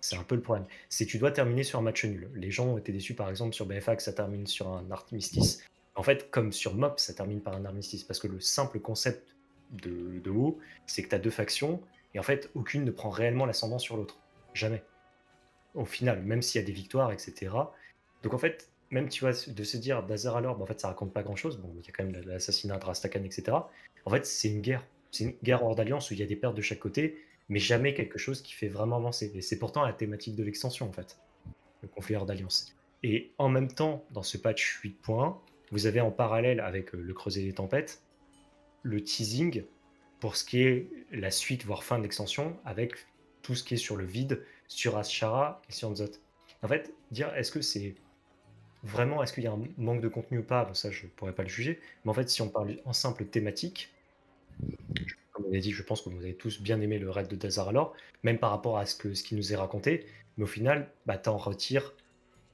[0.00, 0.66] C'est un peu le problème.
[0.88, 2.30] C'est tu dois terminer sur un match nul.
[2.34, 5.62] Les gens ont été déçus par exemple sur BFA que ça termine sur un armistice.
[5.96, 9.34] En fait, comme sur MOP, ça termine par un armistice parce que le simple concept
[9.72, 11.82] de, de WoW, c'est que tu as deux factions
[12.14, 14.18] et en fait, aucune ne prend réellement l'ascendant sur l'autre.
[14.54, 14.82] Jamais.
[15.74, 17.50] Au final, même s'il y a des victoires, etc.
[18.22, 20.88] Donc en fait, même tu vois, de se dire Dazar alors, bah, en fait, ça
[20.88, 21.58] raconte pas grand chose.
[21.58, 23.56] Bon, il y a quand même l'assassinat de Rastakan, etc.
[24.04, 24.84] En fait, c'est une guerre.
[25.10, 27.58] C'est une guerre hors d'alliance où il y a des pertes de chaque côté, mais
[27.58, 29.30] jamais quelque chose qui fait vraiment avancer.
[29.34, 31.18] Et c'est pourtant la thématique de l'extension, en fait,
[31.82, 32.74] le conflit hors d'alliance.
[33.02, 35.36] Et en même temps, dans ce patch 8.1,
[35.70, 38.02] vous avez en parallèle avec euh, le creuset des tempêtes,
[38.82, 39.64] le teasing
[40.20, 42.94] pour ce qui est la suite, voire fin de l'extension, avec
[43.42, 46.10] tout ce qui est sur le vide, sur Ashara et sur Nzot.
[46.62, 47.94] En fait, dire est-ce que c'est
[48.82, 51.34] vraiment, est-ce qu'il y a un manque de contenu ou pas, bon, ça je pourrais
[51.34, 53.94] pas le juger, mais en fait, si on parle en simple thématique,
[55.32, 57.36] comme on a dit, je pense que vous avez tous bien aimé le raid de
[57.36, 60.48] Dazar alors, même par rapport à ce, que, ce qui nous est raconté, mais au
[60.48, 61.94] final, bah, t'en retires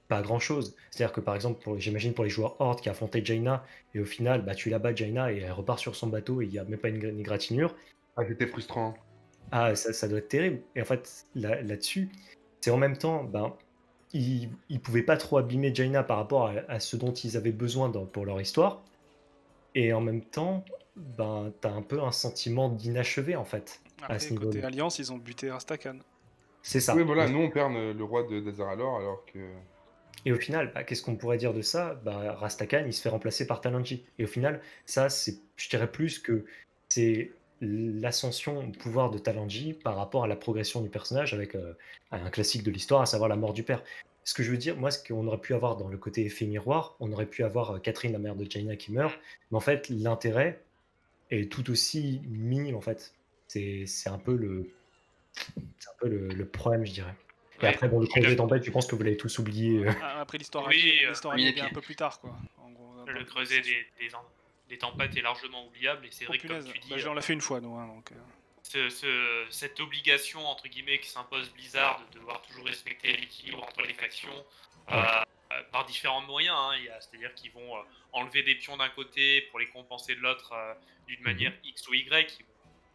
[0.09, 0.77] pas grand chose.
[0.91, 4.45] C'est-à-dire que par exemple, j'imagine pour les joueurs Horde qui affrontaient Jaina, et au final,
[4.45, 6.65] bah, tu la bats Jaina et elle repart sur son bateau et il n'y a
[6.65, 7.75] même pas une, une égratignure,
[8.17, 8.95] Ah, c'était frustrant.
[9.51, 10.61] ah, ça, ça doit être terrible.
[10.77, 12.11] Et en fait, là- là-dessus,
[12.61, 13.57] c'est en même temps, ben,
[14.15, 17.53] ils, ils pouvaient pas trop abîmer Jaina par rapport à, à ce dont ils avaient
[17.53, 18.83] besoin dans- pour leur histoire.
[19.75, 20.65] Et en même temps,
[20.97, 23.83] ben, t'as un peu un sentiment d'inachevé en fait.
[24.03, 24.69] Après, ce côté niveau-là.
[24.69, 25.99] Alliance, ils ont buté Rastakan.
[26.63, 26.95] C'est ça.
[26.97, 29.39] Oui, voilà, nous on perd le roi de Dazaralor alors que.
[30.25, 32.01] Et au final, bah, qu'est-ce qu'on pourrait dire de ça?
[32.05, 34.07] Bah, Rastakan, il se fait remplacer par Talanji.
[34.19, 36.47] Et au final, ça, c'est, je dirais plus que
[36.89, 41.75] c'est l'ascension au pouvoir de Talanji par rapport à la progression du personnage avec euh,
[42.11, 43.83] un classique de l'histoire, à savoir la mort du père.
[44.25, 46.47] Ce que je veux dire, moi, ce qu'on aurait pu avoir dans le côté effet
[46.47, 49.19] miroir, on aurait pu avoir euh, Catherine, la mère de Jaina, qui meurt,
[49.51, 50.63] mais en fait, l'intérêt
[51.31, 53.15] est tout aussi minime, en fait.
[53.49, 54.71] C'est, c'est un peu le,
[55.35, 57.15] c'est un peu le, le problème, je dirais.
[57.61, 59.87] Et Ouais, après, bon, le creuset tempête, je pense que vous l'avez tous oublié.
[59.87, 59.93] euh.
[60.19, 62.37] Après l'histoire Oui, euh, l'histoire bien un peu plus tard, quoi.
[62.59, 64.15] En gros, Le creuset des, des,
[64.69, 67.23] des tempêtes est largement oubliable et c'est vrai que comme tu dis, Bah, on l'a
[67.23, 67.75] fait une fois, nous.
[67.77, 68.15] hein, donc, euh,
[68.63, 73.83] ce- ce- cette obligation entre guillemets qui s'impose Blizzard de devoir toujours respecter l'équilibre entre
[73.83, 74.45] les factions
[74.91, 75.03] euh,
[75.53, 76.57] euh, par différents moyens.
[76.59, 76.73] hein.
[77.01, 80.75] C'est-à-dire qu'ils vont enlever des pions d'un côté pour les compenser de l'autre euh,
[81.07, 82.53] d'une manière X ou Y, ils vont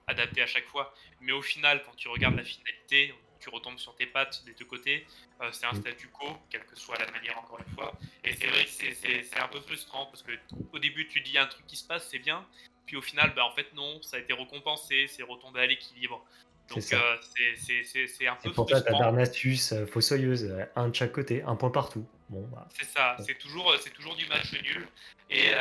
[0.07, 0.93] adapter à chaque fois.
[1.21, 4.65] Mais au final, quand tu regardes la finalité, tu retombes sur tes pattes des deux
[4.65, 5.05] côtés.
[5.41, 5.81] euh, c'est un Mhm.
[5.81, 7.97] statu quo, quelle que soit la manière encore une fois.
[8.25, 10.31] Et c'est vrai que c'est- c'est c'est un peu frustrant parce que
[10.73, 12.45] au début tu dis il y a un truc qui se passe, c'est bien.
[12.85, 16.25] Puis au final, bah, en fait non, ça a été récompensé, c'est retombé à l'équilibre.
[16.67, 20.43] Donc C'est euh, c'est- c'est c'est- c'est un peu Et pour ça, t'as euh, Fossoyeuse,
[20.43, 22.05] euh, un de chaque côté, un point partout.
[22.29, 24.87] Bon, bah, C'est ça, c'est toujours, c'est toujours du match nul.
[25.31, 25.59] Et euh,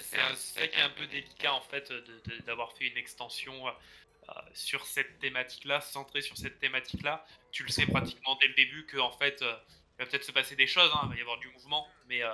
[0.00, 1.90] c'est un- c'est ça qui est un peu délicat en fait
[2.46, 3.72] d'avoir fait une extension euh,
[4.52, 7.24] sur cette thématique-là, centrée sur cette thématique-là.
[7.50, 9.54] Tu le sais pratiquement dès le début que en fait, euh,
[9.98, 12.22] il va peut-être se passer des choses, hein, il va y avoir du mouvement, mais
[12.22, 12.30] euh,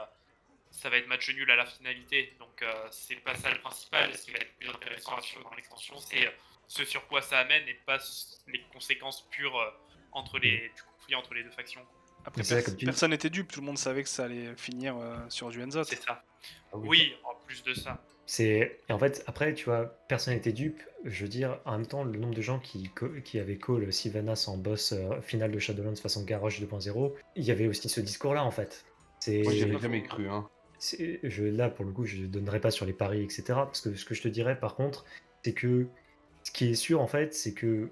[0.71, 2.35] ça va être match nul à la finalité.
[2.39, 4.15] Donc euh, c'est pas ça le principal.
[4.17, 6.31] Ce qui va être plus intéressant à suivre dans l'extension, c'est euh,
[6.69, 7.99] ce sur quoi ça amène et pas
[8.47, 9.71] les conséquences pures euh,
[10.13, 11.85] entre les, du conflit entre les deux factions.
[12.25, 12.43] Après,
[12.85, 15.85] personne n'était dupe, tout le monde savait que ça allait finir euh, sur du Enzot.
[15.85, 16.23] C'est ça.
[16.73, 16.89] ah oui.
[16.89, 18.03] Oui, en plus de ça.
[18.27, 20.81] C'est et en fait après tu vois personne n'était dupe.
[21.05, 23.93] Je veux dire en même temps le nombre de gens qui co- qui avaient call
[23.93, 28.01] Sylvanas en boss euh, final de Shadowlands façon Garrosh 2.0, il y avait aussi ce
[28.01, 28.85] discours là en fait.
[29.19, 30.29] C'est Moi jamais cru.
[30.29, 30.49] Hein.
[30.79, 33.43] c'est- je, là, pour le coup, je ne donnerai pas sur les paris, etc.
[33.49, 35.05] Parce que ce que je te dirais, par contre,
[35.45, 35.87] c'est que
[36.45, 37.91] ce qui est sûr, en fait, c'est que,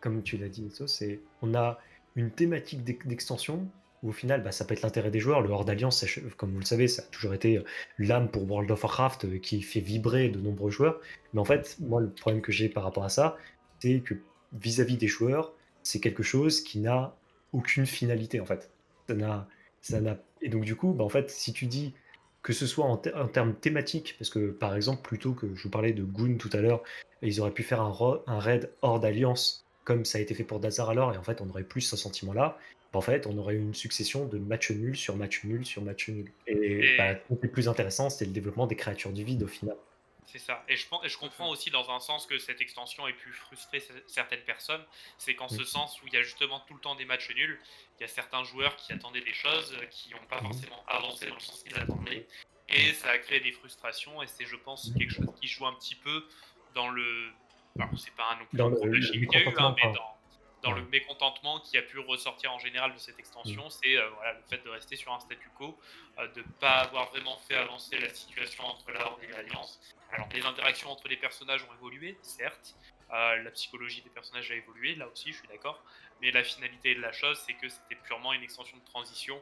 [0.00, 1.78] comme tu l'as dit, c'est on a
[2.16, 3.68] une thématique d'ex- d'extension
[4.02, 5.40] au final, bah, ça peut être l'intérêt des joueurs.
[5.40, 6.04] Le Horde Alliance,
[6.36, 7.64] comme vous le savez, ça a toujours été euh,
[7.98, 11.00] l'âme pour World of Warcraft euh, qui fait vibrer de nombreux joueurs.
[11.32, 13.36] Mais en fait, moi, le problème que j'ai par rapport à ça,
[13.80, 14.14] c'est que
[14.52, 17.14] vis-à-vis des joueurs, c'est quelque chose qui n'a
[17.52, 18.70] aucune finalité, en fait.
[19.08, 19.48] Ça n'a,
[19.80, 20.18] ça n'a...
[20.42, 21.94] Et donc, du coup, bah, en fait, si tu dis
[22.42, 25.62] que ce soit en, ter- en termes thématiques, parce que par exemple, plutôt que je
[25.62, 26.82] vous parlais de Goon tout à l'heure,
[27.20, 30.60] ils auraient pu faire un, un raid hors d'alliance, comme ça a été fait pour
[30.60, 32.56] Dazar alors, et en fait, on aurait plus ce sentiment-là.
[32.92, 35.82] Bah, En fait, on aurait eu une succession de matchs nuls sur match nul sur
[35.82, 36.32] match nul.
[36.46, 39.42] Et, Et- bah, ce qui est plus intéressant, c'est le développement des créatures du vide
[39.42, 39.76] au final.
[40.26, 40.64] C'est ça.
[40.68, 43.32] Et je, pense, et je comprends aussi dans un sens que cette extension ait pu
[43.32, 44.84] frustrer certaines personnes.
[45.18, 45.64] C'est qu'en ce Mhm.
[45.64, 47.58] sens où il y a justement tout le temps des matchs nuls,
[47.98, 50.52] il y a certains joueurs qui attendaient des choses euh, qui n'ont pas Mhm.
[50.52, 52.28] forcément avancé dans le sens qu'ils attendaient.
[52.68, 54.22] Et ça a créé des frustrations.
[54.22, 56.24] Et c'est, je pense, quelque chose qui joue un petit peu
[56.76, 57.32] dans le.
[57.78, 59.24] Alors, c'est pas un non plus Dans un le- problème le qu'il y a eu,
[59.26, 60.16] hein, mécontentement, mais dans,
[60.62, 64.32] dans le mécontentement qui a pu ressortir en général de cette extension, c'est euh, voilà,
[64.34, 65.78] le fait de rester sur un statu quo,
[66.18, 69.80] euh, de ne pas avoir vraiment fait avancer la situation entre la Horde et l'Alliance.
[70.12, 72.74] Alors, les interactions entre les personnages ont évolué, certes.
[73.12, 75.82] Euh, la psychologie des personnages a évolué, là aussi, je suis d'accord.
[76.20, 79.40] Mais la finalité de la chose, c'est que c'était purement une extension de transition.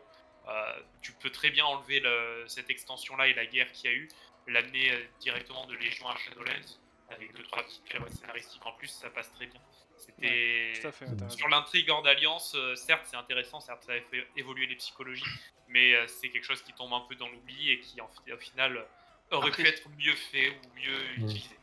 [0.48, 3.96] Euh, tu peux très bien enlever le- cette extension-là et la guerre qu'il y a
[3.96, 4.08] eu,
[4.46, 6.78] l'amener directement de Légion à Shadowlands,
[7.10, 9.60] avec deux trois petites pirouettes scénaristiques en plus, ça passe très bien.
[9.96, 11.28] C'était raison.
[11.28, 15.24] sur l'intrigue hors d'alliance, euh, certes c'est intéressant, certes ça a fait évoluer les psychologies,
[15.68, 18.36] mais euh, c'est quelque chose qui tombe un peu dans l'oubli et qui en au
[18.38, 21.24] final euh, aurait Après- pu être mieux fait ou mieux Mhm.
[21.24, 21.54] utilisé.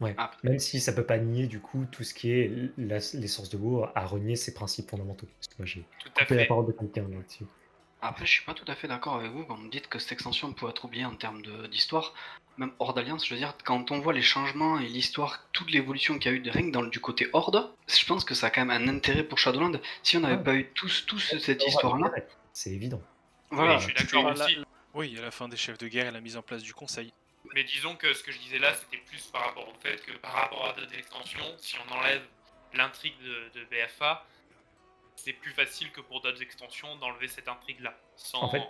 [0.00, 0.14] Ouais.
[0.16, 0.30] Ah.
[0.44, 3.86] Même si ça peut pas nier du coup tout ce qui est l'essence de WoW
[3.96, 5.26] à renier ses principes fondamentaux.
[5.26, 7.44] Parce que moi j'ai Tout à coupé la parole de quelqu'un là-dessus.
[8.00, 10.12] Après, je suis pas tout à fait d'accord avec vous quand vous dites que cette
[10.12, 12.14] extension peut être oubliée en termes de- d'histoire.
[12.56, 16.18] Même hors d'alliance, je veux dire, quand on voit les changements et l'histoire, toute l'évolution
[16.18, 18.34] qu'il y a eu de rien que dans le, du côté horde, je pense que
[18.34, 19.80] ça a quand même un intérêt pour Shadowland.
[20.04, 20.42] Si on n'avait Ouais.
[20.44, 22.10] pas eu tous, tous cette histoire-là,
[22.52, 23.02] C'est évident.
[23.50, 23.74] voilà.
[23.74, 24.54] Oui, je suis d'accord aussi.
[24.56, 26.74] là- Oui, à la fin des chefs de guerre et la mise en place du
[26.74, 27.12] conseil.
[27.54, 30.12] Mais disons que ce que je disais là, c'était plus par rapport au fait que
[30.18, 32.22] par rapport à d'autres extensions, si on enlève
[32.74, 34.24] l'intrigue de, de BFA,
[35.18, 38.62] c'est plus facile que pour d'autres extensions d'enlever cette intrigue-là, sans En fait-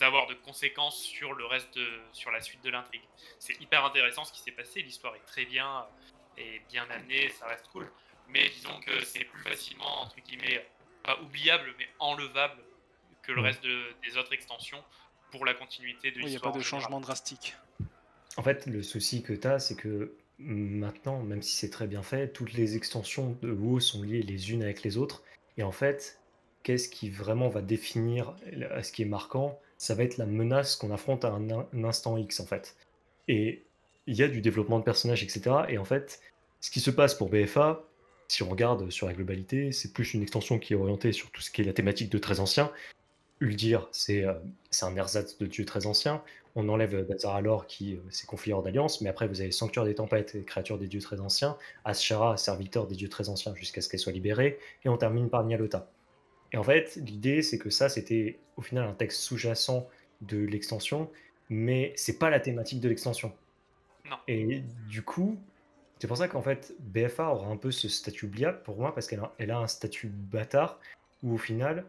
[0.00, 3.02] avoir de conséquences sur le reste de, sur la suite de l'intrigue.
[3.38, 5.82] C'est hyper intéressant ce qui s'est passé, l'histoire est très bien euh,
[6.42, 7.90] et bien amenée, ça reste cool.
[8.28, 10.66] Mais disons que c'est plus facilement entre guillemets
[11.04, 12.60] pas oubliable, mais enlevable
[13.22, 13.48] que le Ouais.
[13.48, 14.82] reste de- des autres extensions
[15.30, 16.52] pour la continuité de Oui, il n'y a l'histoire.
[16.52, 16.80] pas de général.
[16.82, 17.54] changement drastique.
[18.36, 22.02] En fait, le souci que tu as, c'est que maintenant, même si c'est très bien
[22.02, 25.22] fait, toutes les extensions de WoW sont liées les unes avec les autres.
[25.56, 26.20] Et en fait,
[26.62, 28.34] qu'est-ce qui vraiment va définir
[28.82, 29.58] ce qui est marquant?
[29.78, 32.76] Ça va être la menace qu'on affronte à un, instant X, en fait.
[33.28, 33.62] Et
[34.06, 35.56] il y a du développement de personnages, etc.
[35.68, 36.20] Et en fait,
[36.60, 37.84] ce qui se passe pour BFA,
[38.28, 41.42] si on regarde sur la globalité, c'est plus une extension qui est orientée sur tout
[41.42, 42.72] ce qui est la thématique de très ancien.
[43.40, 44.34] Uldir, c'est euh,
[44.82, 46.22] un ersatz de dieu très ancien.
[46.56, 49.94] On enlève Dazaralor qui euh, s'est confié hors d'alliance, mais après vous avez Sanctuaire des
[49.94, 54.00] Tempêtes, créature des dieux très anciens, Ashara, serviteur des dieux très anciens jusqu'à ce qu'elle
[54.00, 55.90] soit libérée, et on termine par Nyalota.
[56.52, 59.88] Et en fait, l'idée c'est que ça c'était au final un texte sous-jacent
[60.20, 61.10] de l'extension,
[61.48, 63.32] mais c'est pas la thématique de l'extension.
[64.08, 64.16] Non.
[64.28, 65.38] Et du coup,
[65.98, 69.06] c'est pour ça qu'en fait, BFA aura un peu ce statut oubliable pour moi, parce
[69.06, 70.78] qu'elle a, elle a un statut bâtard,
[71.22, 71.86] où au final,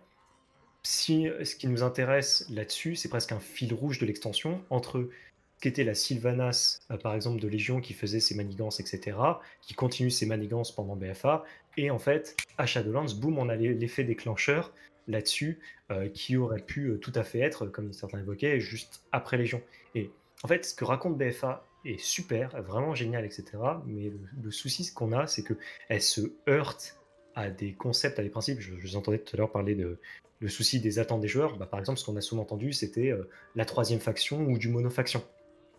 [0.85, 5.09] si ce qui nous intéresse là-dessus, c'est presque un fil rouge de l'extension entre
[5.57, 9.17] ce qu'était la Sylvanas, euh, par exemple, de Légion, qui faisait ses manigances, etc.,
[9.61, 11.43] qui continue ses manigances pendant BFA,
[11.77, 14.73] et en fait, à Shadowlands, boum, on a l'e- l'effet déclencheur
[15.07, 15.59] là-dessus,
[15.91, 19.61] euh, qui aurait pu euh, tout à fait être, comme certains évoquaient, juste après Légion.
[19.95, 20.11] Et
[20.43, 23.45] en fait, ce que raconte BFA est super, vraiment génial, etc.,
[23.85, 24.11] mais
[24.43, 25.53] le, souci qu'on a, c'est que
[25.89, 26.99] elle se heurte
[27.35, 28.59] à des concepts, à des principes.
[28.59, 29.99] Je vous entendais tout à l'heure parler de
[30.39, 31.57] le souci des attentes des joueurs.
[31.57, 34.69] Bah, par exemple, ce qu'on a souvent entendu, c'était euh, la troisième faction ou du
[34.69, 35.23] monofaction.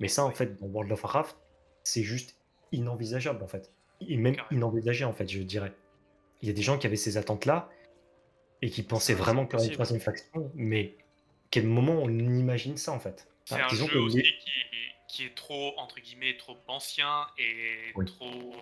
[0.01, 1.37] Mais ça, en fait, dans World of Warcraft,
[1.83, 2.37] c'est juste
[2.73, 3.73] inenvisageable, en fait.
[4.01, 5.73] Et même inenvisagé, en fait, je dirais.
[6.43, 7.71] Il y a des gens qui avaient ces attentes-là
[8.63, 10.97] et qui pensaient vraiment qu'il y aurait une troisième faction, mais
[11.51, 13.29] quel moment on imagine ça, en fait?
[13.45, 14.51] C'est Ah, un jeu aussi qui,
[15.09, 18.05] qui est trop, entre guillemets, trop ancien et Oui.
[18.07, 18.53] trop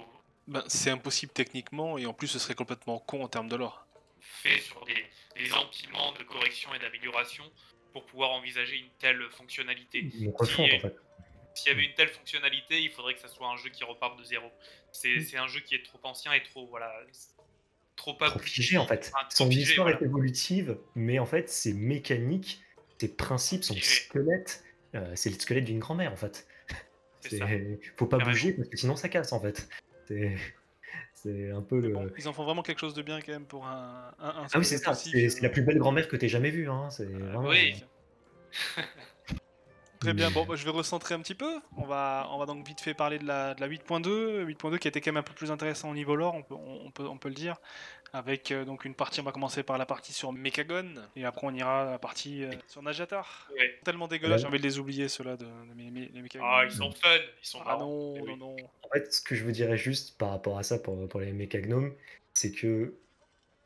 [0.47, 3.87] Ben, c'est impossible techniquement et en plus ce serait complètement con en termes de lore.
[4.21, 4.93] fait sur des,
[5.37, 7.45] des empilements de correction et d'amélioration
[7.93, 10.01] pour pouvoir envisager une telle fonctionnalité.
[10.19, 10.97] Une refonte, Si- en fait.
[11.55, 14.19] S'il y avait une telle fonctionnalité, il faudrait que ça soit un jeu qui reparte
[14.19, 14.51] de zéro.
[14.93, 15.37] C'est Mm.
[15.39, 16.93] un jeu qui est trop ancien et trop voilà,
[17.97, 19.13] trop pas trop figé en fait.
[19.15, 20.01] Enfin, Son figé, histoire voilà.
[20.01, 22.61] est évolutive, mais en fait, ses mécaniques,
[22.99, 24.65] ses principes, son squelette,
[24.97, 26.47] euh, c'est le squelette d'une grand-mère en fait.
[27.21, 27.47] Ça.
[27.97, 29.69] Faut pas bouger parce que sinon ça casse en fait.
[31.25, 31.89] C'est un peu le.
[31.89, 34.47] bon, ils en font vraiment quelque chose de bien quand même pour un, un, un
[34.53, 34.95] Ah oui, c'est ça.
[34.95, 36.69] C'est la plus belle grand-mère que t'aies jamais vue.
[36.69, 36.91] Hein.
[36.91, 37.49] C'est vraiment.
[37.49, 37.83] oui.
[40.01, 41.61] Très bien, bon, bah, je vais recentrer un petit peu.
[41.79, 44.87] On va, on va donc vite fait parler de la, de la 8.2, 8.2 qui
[44.87, 46.91] a été quand même un peu plus intéressant au niveau lore, on peut, on, on
[46.91, 47.57] peut, on peut le dire.
[48.15, 51.49] Avec euh, donc une partie, on va commencer par la partie sur Mechagon, et après
[51.49, 53.51] on ira à la partie euh, sur Najatar.
[53.59, 53.77] Ouais.
[53.85, 54.43] Tellement dégueulasse, Ouais.
[54.43, 56.45] j'ai envie de les oublier ceux-là, de, de mes, mes- les Mechagon.
[56.47, 57.09] Ah, ils sont fun,
[57.43, 58.27] ils sont Ah non, Eh oui.
[58.29, 58.57] non, non.
[58.85, 61.33] En fait, ce que je vous dirais juste par rapport à ça pour, pour les
[61.33, 61.93] méca gnomes,
[62.33, 62.95] c'est que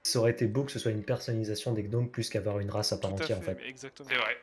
[0.02, 2.94] ça aurait été beau que ce soit une personnalisation des gnomes plus qu'avoir une race
[2.94, 3.68] à part Tout à entière fait, en fait.
[3.68, 4.08] exactement.
[4.08, 4.36] C'est vrai.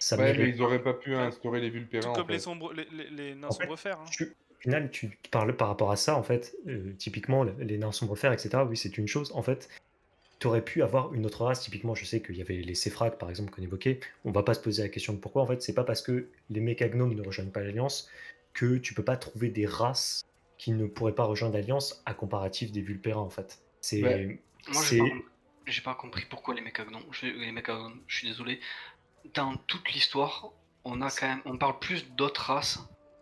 [0.00, 2.32] Ça Ouais, mais mérite- ils auraient pas pu instaurer les vulpérins Tout en comme fait.
[2.32, 4.00] les, sombres, les, les, les nains En fait, sombres fers.
[4.00, 4.04] hein.
[4.62, 8.16] Final, tu parles par rapport à ça, en fait, euh, typiquement, le- les nains sombres
[8.16, 9.32] fer, etc., oui, c'est une chose.
[9.34, 9.68] En fait,
[10.38, 11.60] tu aurais pu avoir une autre race.
[11.60, 14.00] Typiquement, je sais qu'il y avait les Séphraques, par exemple, qu'on évoquait.
[14.24, 15.42] On va pas se poser la question de pourquoi.
[15.42, 18.08] En fait, c'est pas parce que les mécagnomes ne rejoignent pas l'Alliance
[18.54, 20.22] que tu peux pas trouver des races
[20.58, 23.60] qui ne pourraient pas rejoindre l'Alliance à comparatif des vulpérins, en fait.
[23.80, 24.02] C'est.
[24.02, 24.40] Ouais.
[24.68, 25.16] Moi, c'est- j'ai pas,
[25.66, 27.02] j'ai pas compris pourquoi les mécagnomes.
[27.10, 28.60] Je, les mécagnomes, je suis désolé.
[29.34, 30.50] Dans toute l'histoire,
[30.84, 32.78] on a quand même, on parle plus d'autres races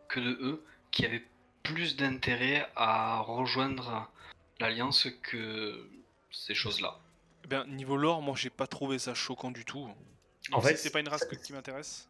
[0.08, 1.22] que de eux qui avaient
[1.62, 4.10] plus d'intérêt à rejoindre
[4.60, 5.86] l'alliance que
[6.30, 6.98] ces choses-là.
[7.44, 9.88] Eh Ben, niveau lore, moi j'ai pas trouvé ça choquant du tout.
[10.52, 12.08] En fait, c'est pas une race ça- que- qui m'intéresse.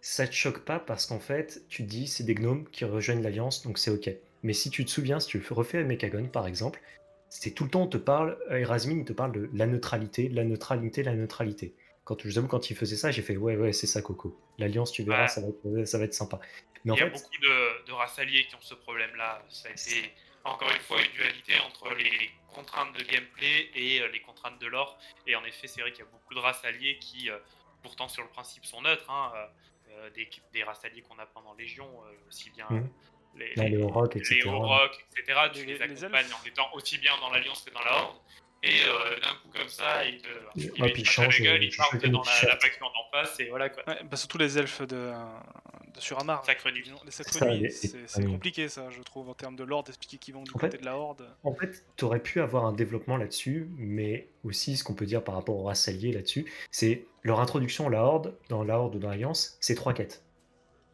[0.00, 3.22] ça te choque pas parce qu'en fait, tu te dis c'est des gnomes qui rejoignent
[3.22, 4.10] l'Alliance, donc c'est ok.
[4.42, 6.80] Mais si tu te souviens, si tu refais Mechagon par exemple,
[7.28, 10.44] c'est tout le temps on te parle, euh, Erasmine te parle de la neutralité, la
[10.44, 11.74] neutralité, la neutralité.
[12.04, 14.36] Quand je vous avoue, quand il faisait ça, j'ai fait ouais ouais c'est ça Coco.
[14.58, 15.28] L'Alliance, tu verras, Ouais.
[15.28, 16.40] ça va être, ça va être sympa.
[16.84, 19.42] Mais Il y a fait, beaucoup de, de races alliées qui ont ce problème-là.
[19.48, 20.12] Ça a été
[20.44, 24.66] encore une fois une dualité entre les contraintes de gameplay et euh, les contraintes de
[24.66, 24.98] lore.
[25.26, 27.38] Et en effet, c'est vrai qu'il y a beaucoup de races alliées qui, euh,
[27.82, 29.10] pourtant sur le principe, sont neutres.
[29.10, 29.32] hein,
[29.90, 31.88] euh, des, des races alliées qu'on a pendant Légion,
[32.28, 32.88] aussi bien Mhm.
[33.36, 33.82] les, les les etc.
[34.46, 35.40] Oroks, etc.
[35.52, 38.16] Tu Les- les, accompagnes en étant aussi bien dans l'Alliance que dans la Horde.
[38.62, 41.30] Et euh, d'un coup comme ça, ils te, ils Hop, te ils crachent à la
[41.30, 43.82] changent, gueule, dans la, la faction d'en face, et voilà quoi.
[43.88, 45.12] Ouais, bah surtout les elfes de,
[45.94, 46.44] de Suramar.
[46.44, 46.90] Sacre nuit.
[47.04, 50.18] Les sacres Ça, nuits, les- c'est compliqué ça, je trouve, en termes de lore, d'expliquer
[50.18, 51.26] qu'ils vont du En côté fait- de la horde.
[51.44, 55.22] En fait, tu aurais pu avoir un développement là-dessus, mais aussi ce qu'on peut dire
[55.24, 58.94] par rapport aux races alliées là-dessus, c'est leur introduction à la Horde, dans la Horde
[58.96, 60.22] ou dans l'Alliance, c'est trois quêtes.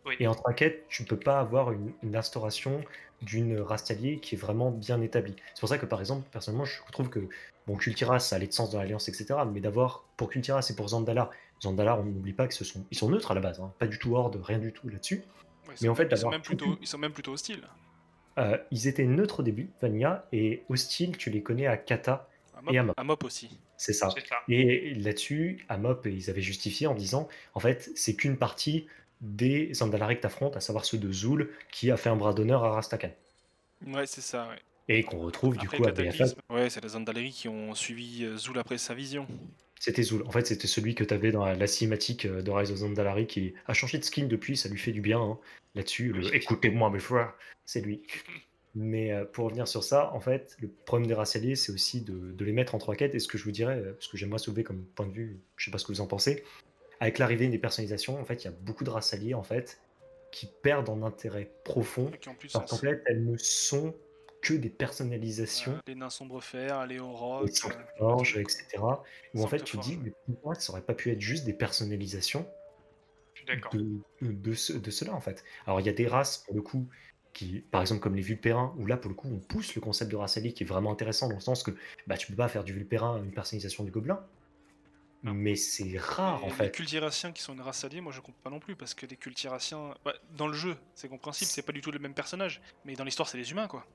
[0.04, 0.14] Oui.
[0.20, 2.80] Et en trois quêtes, tu peux pas avoir une, une instauration
[3.22, 5.34] d'une race alliée qui est vraiment bien établie.
[5.54, 7.28] C'est pour ça que, par exemple, personnellement, je trouve que
[7.66, 9.34] bon, Kultiras, ça allait de sens dans l'Alliance, etc.
[9.52, 11.30] Mais d'avoir, pour Kultiras et pour Zandalar,
[11.62, 13.86] Zandalar, on n'oublie pas que ce sont, ils sont neutres à la base, hein, pas
[13.86, 15.16] du tout Horde, rien du tout là-dessus.
[15.16, 15.22] Ouais,
[15.70, 17.66] Mais sont en fait, même- ils sont, même tout- plutôt, ils sont même plutôt hostiles.
[18.38, 22.72] Euh, ils étaient neutres au début, Vanilla, et hostiles, tu les connais à Kata, Amop,
[22.74, 22.94] Et Amop.
[22.98, 23.58] Amop aussi.
[23.78, 24.10] C'est ça.
[24.14, 24.36] C'est ça.
[24.48, 28.86] Et là-dessus, Amop, ils avaient justifié en disant, en fait, c'est qu'une partie
[29.22, 32.62] des Zandalari que t'affrontes, à savoir ceux de Zul, qui a fait un bras d'honneur
[32.64, 33.10] à Rastakan.
[33.86, 34.58] Ouais, c'est ça, ouais.
[34.88, 36.24] Et qu'on retrouve du coup à BFA.
[36.50, 39.26] Ouais, c'est les Zandalari qui ont suivi euh, Zul après sa vision.
[39.78, 40.22] C'était Zul.
[40.26, 43.26] En fait, c'était celui que t'avais dans la, la cinématique euh, de Rise of Zandalari
[43.26, 45.20] qui a changé de skin depuis, ça lui fait du bien.
[45.20, 45.38] hein.
[45.74, 46.30] Là-dessus, le Oui.
[46.32, 47.34] écoutez-moi mes frères,
[47.66, 48.02] c'est lui.
[48.74, 52.32] Mais euh, pour revenir sur ça, en fait, le problème des racialiers, c'est aussi de,
[52.32, 53.14] de les mettre en trois quêtes.
[53.14, 55.38] Et ce que je vous dirais, euh, ce que j'aimerais soulever comme point de vue,
[55.56, 56.44] je sais pas ce que vous en pensez,
[57.00, 59.80] avec l'arrivée des personnalisations, en fait, il y a beaucoup de racialiers, en fait,
[60.32, 62.10] qui perdent en intérêt profond,
[62.52, 63.94] parce qu'en fait, elles ne sont
[64.48, 67.50] que des personnalisations, Euh, les nains sombres fer, les les Oroch.
[67.98, 68.66] Forge, etc.
[69.34, 72.46] Où en fait, tu dis, mais pourquoi ça aurait pas pu être juste des personnalisations
[73.72, 75.44] de, de, ce- de cela en fait.
[75.66, 76.88] Alors il y a des races pour le coup
[77.32, 80.10] qui, par exemple comme les vulpérins, où là pour le coup on pousse le concept
[80.10, 81.70] de race alliée qui est vraiment intéressant dans le sens que
[82.08, 84.24] bah, tu peux pas faire du vulpérin une personnalisation du gobelin,
[85.22, 85.32] Non.
[85.34, 86.70] mais c'est rare en Et Les fait.
[86.72, 89.16] cultiraciens qui sont une race alliée, moi je comprends pas non plus parce que les
[89.16, 92.94] cultiraciens, bah, dans le jeu, c'est compréhensible, c'est pas du tout le même personnage, mais
[92.96, 93.86] dans l'histoire, c'est des humains quoi.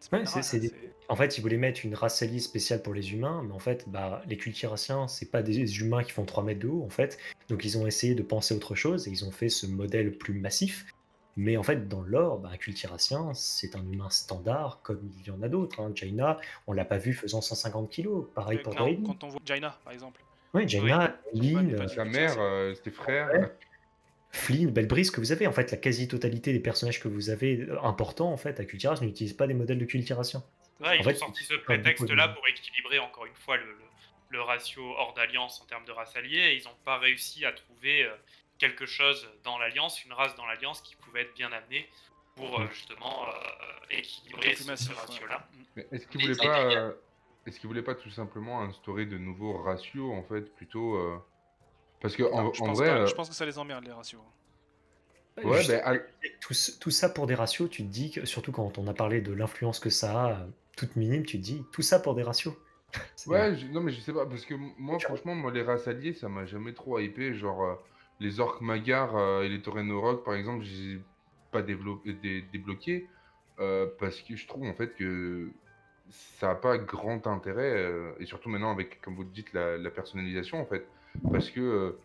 [0.00, 1.94] C'est pas Ouais, une c'est- race, c'est des- c'est- En fait, ils voulaient mettre une
[1.94, 5.80] race alliée spéciale pour les humains, mais en fait, bah, les cultiraciens, c'est pas des
[5.80, 7.16] humains qui font 3 mètres de haut, en fait.
[7.48, 10.34] Donc, ils ont essayé de penser autre chose et ils ont fait ce modèle plus
[10.38, 10.84] massif.
[11.38, 15.30] Mais en fait, dans l'or, bah, un cultiracien, c'est un humain standard, comme il y
[15.30, 15.80] en a d'autres.
[15.80, 15.92] Hein.
[15.94, 16.36] Jaina,
[16.66, 18.26] on l'a pas vu faisant 150 kilos.
[18.34, 19.02] Pareil pour quand, Draven.
[19.04, 20.20] quand on voit Jaina par exemple.
[20.52, 23.30] Oui, Jaina, Lynn, euh, Sa mère, euh, ses frères.
[23.32, 23.48] Ouais.
[24.30, 25.46] Flynn, Belbris, que vous avez.
[25.46, 28.98] En fait, la quasi-totalité des personnages que vous avez euh, importants, en fait, à Cultiras,
[29.00, 30.42] n'utilisent pas des modèles de cultiraciens.
[30.80, 33.64] Ouais, ils En fait, ont sorti ce prétexte-là de- pour équilibrer encore une fois le,
[33.64, 33.78] le-
[34.30, 36.38] le ratio hors d'alliance en termes de race alliée.
[36.52, 38.10] Et ils n'ont pas réussi à trouver euh,
[38.58, 41.88] quelque chose dans l'alliance, une race dans l'alliance qui pouvait être bien amenée
[42.36, 43.32] pour euh, justement euh,
[43.90, 45.48] équilibrer ce, ratio-là.
[45.90, 46.92] Est-ce qu'il Et- voulait et pas, euh,
[47.46, 51.16] est-ce voulait pas tout simplement instaurer de nouveaux ratios en fait plutôt euh,
[52.00, 53.84] parce que en, je, en pense vrai, pas- euh, je pense que ça les emmerde
[53.84, 54.22] les ratios.
[55.42, 55.82] ouais, Juste- ben,
[56.40, 59.32] tout, ça pour des ratios, tu te dis, que, surtout quand on a parlé de
[59.32, 60.46] l'influence que ça a, euh,
[60.76, 62.54] toute minime, tu te dis, tout ça pour des ratios.
[63.26, 65.16] Ouais, je- non mais je sais pas parce que moi Tu vois?
[65.16, 67.74] franchement moi les races alliées ça m'a jamais trop hypé genre euh,
[68.20, 71.04] les orques magars euh, et les taurenorocs par exemple j'ai
[71.50, 73.10] pas développé dé- débloqué
[73.60, 75.54] euh, parce que je trouve en fait que
[76.10, 79.76] ça a pas grand intérêt euh, et surtout maintenant avec comme vous le dites la,
[79.76, 80.90] la personnalisation en fait
[81.30, 81.98] parce que euh,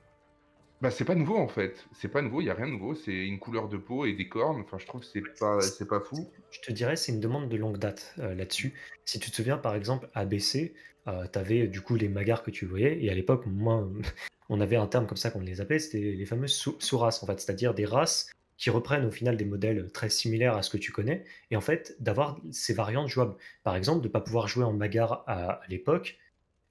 [0.81, 1.85] bah c'est pas nouveau en fait.
[1.93, 2.95] C'est pas nouveau il y a rien de nouveau.
[2.95, 4.61] C'est une couleur de peau et des cornes.
[4.61, 6.29] Enfin je trouve que c'est pas c'est pas fou.
[6.51, 8.73] Je te dirais, c'est une demande de longue date euh, là-dessus.
[9.05, 10.73] Si tu te souviens, par exemple, ABC,
[11.05, 13.89] tu avais du coup les magars que tu voyais, et à l'époque, moi,
[14.49, 17.25] on avait un terme comme ça qu'on les appelait, c'était les fameuses sous- sous-races, en
[17.25, 20.77] fait, c'est-à-dire des races qui reprennent au final des modèles très similaires à ce que
[20.77, 23.35] tu connais, et en fait, d'avoir ces variantes jouables.
[23.63, 26.17] Par exemple, de ne pas pouvoir jouer en magar à, à l'époque,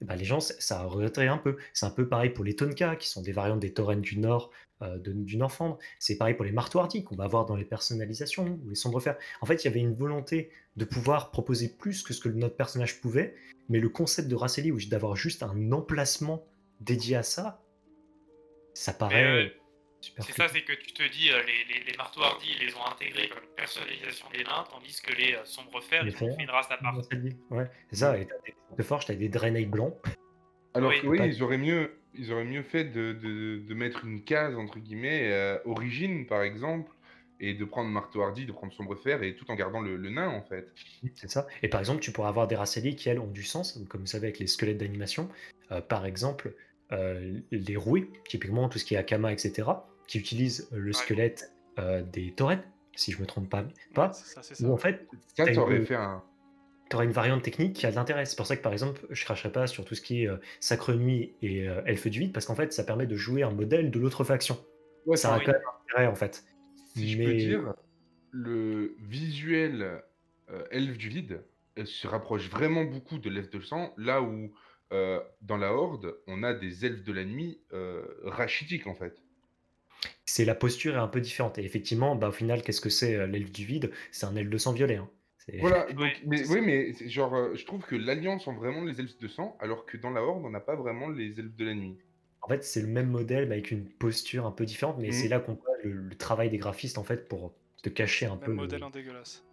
[0.03, 1.57] eh ben, les gens, ça- ça regretterait un peu.
[1.73, 4.51] C'est un peu pareil pour les Tonka, qui sont des variantes des Taurennes du Nord,
[4.81, 5.79] euh, de- du Nord-Flandre.
[5.97, 9.17] C'est pareil pour les martoirdis qu'on va avoir dans les personnalisations ou les sombres fers.
[9.41, 12.55] En fait, il y avait une volonté de pouvoir proposer plus que ce que notre
[12.57, 13.33] personnage pouvait,
[13.69, 16.45] mais le concept de Raceli, ou d'avoir juste un emplacement
[16.81, 17.61] dédié à ça,
[18.73, 19.23] ça paraît
[20.19, 22.75] C'est ça, c'est que tu te dis, euh, les, les, les marteaux hardis, ils les
[22.75, 26.35] ont intégrés comme personnalisation des nains, tandis que les euh, sombres fers, Les ils ont
[26.35, 26.97] fait une race à part.
[27.49, 28.17] Ouais, c'est ça.
[28.17, 29.95] Et t'as des de forge, t'as des Draenei blancs.
[30.73, 31.01] Alors Oui.
[31.01, 34.23] que oui, Pas- ils auraient mieux, ils auraient mieux fait de, de, de mettre une
[34.23, 36.91] case entre guillemets euh, origine par exemple
[37.39, 40.29] et de prendre Marteau Hardy, de prendre Sombrefer et tout en gardant le, le nain
[40.29, 40.71] en fait.
[41.13, 41.45] C'est ça.
[41.61, 44.07] Et par exemple, tu pourrais avoir des Raceli qui, elles, ont du sens, comme vous
[44.07, 45.29] savez, avec les squelettes d'animation.
[45.71, 46.55] Euh, par exemple,
[46.91, 49.63] euh, les roués, typiquement tout ce qui est Akama, etc.,
[50.13, 50.93] qui utilisent euh, le Ouais.
[50.93, 52.63] squelette euh, des Taurennes,
[52.95, 53.65] si je me trompe pas.
[53.95, 54.63] pas C'est ça, c'est ça.
[54.67, 56.23] où en fait, Ça, aurait une- fait un.
[56.89, 58.25] tu auras une variante technique qui a de l'intérêt.
[58.25, 60.37] C'est pour ça que, par exemple, je cracherai pas sur tout ce qui est euh,
[60.59, 63.49] Sacre Nuit et euh, Elfe du Vide, parce qu'en fait, ça permet de jouer un
[63.49, 64.63] modèle de l'autre faction.
[65.07, 66.45] Ouais, ça a quand même intérêt, en fait.
[66.93, 67.73] si je peux dire,
[68.31, 70.03] le visuel
[70.51, 71.43] euh, elfe du vide
[71.85, 74.53] se rapproche vraiment beaucoup de l'elfe de sang, là où
[74.91, 79.22] euh, dans la horde, on a des elfes de la nuit euh, rachitiques en fait.
[80.33, 81.59] C'est la posture est un peu différente.
[81.59, 83.91] Et effectivement, bah, au final, qu'est-ce que c'est euh, l'elfe du vide?
[84.11, 84.95] C'est un elfe de sang violet.
[84.95, 85.07] hein.
[85.59, 88.99] Voilà, donc, Ouais, mais, oui, mais genre, euh, je trouve que l'Alliance ont vraiment les
[88.99, 91.65] elfes de sang, alors que dans la Horde, on n'a pas vraiment les elfes de
[91.65, 91.99] la nuit.
[92.41, 94.97] En fait, c'est le même modèle, mais avec une posture un peu différente.
[94.97, 97.53] Mais c'est là qu'on voit le, le travail des graphistes, en fait, pour
[97.83, 98.53] te cacher un peu.
[98.53, 99.43] Le- modèle en dégueulasse.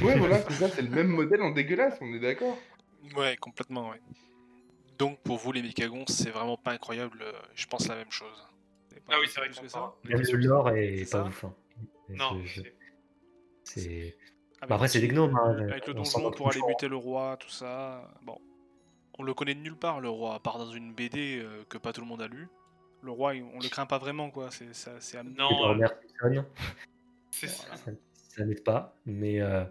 [0.00, 2.56] Ouais, voilà, c'est ça, c'est le même modèle en dégueulasse, on est d'accord
[3.16, 4.00] Ouais, complètement, ouais.
[4.96, 8.46] Donc pour vous les Mécagons, c'est vraiment pas incroyable, euh, je pense la même chose.
[9.06, 9.94] Pas Ah oui, c'est vrai que ça.
[10.04, 11.44] Même le lore est C'est pas ça ouf.
[11.44, 11.54] hein.
[12.10, 12.42] Non,
[13.64, 14.16] c'est-.
[14.60, 17.36] Avec Bah après, c'est des gnomes, hein, Avec le donjon pour aller buter le roi,
[17.38, 18.10] tout ça.
[18.22, 18.38] Bon.
[19.18, 21.78] on le connaît de nulle part, le roi, à part dans une BD euh, que
[21.78, 22.48] pas tout le monde a lu.
[23.02, 24.50] Le roi, on le craint pas vraiment, quoi.
[24.50, 24.92] C'est ça.
[25.22, 25.86] Non, euh,
[27.30, 27.76] c'est ça.
[27.76, 29.64] ça, ça n'aide pas, mais euh,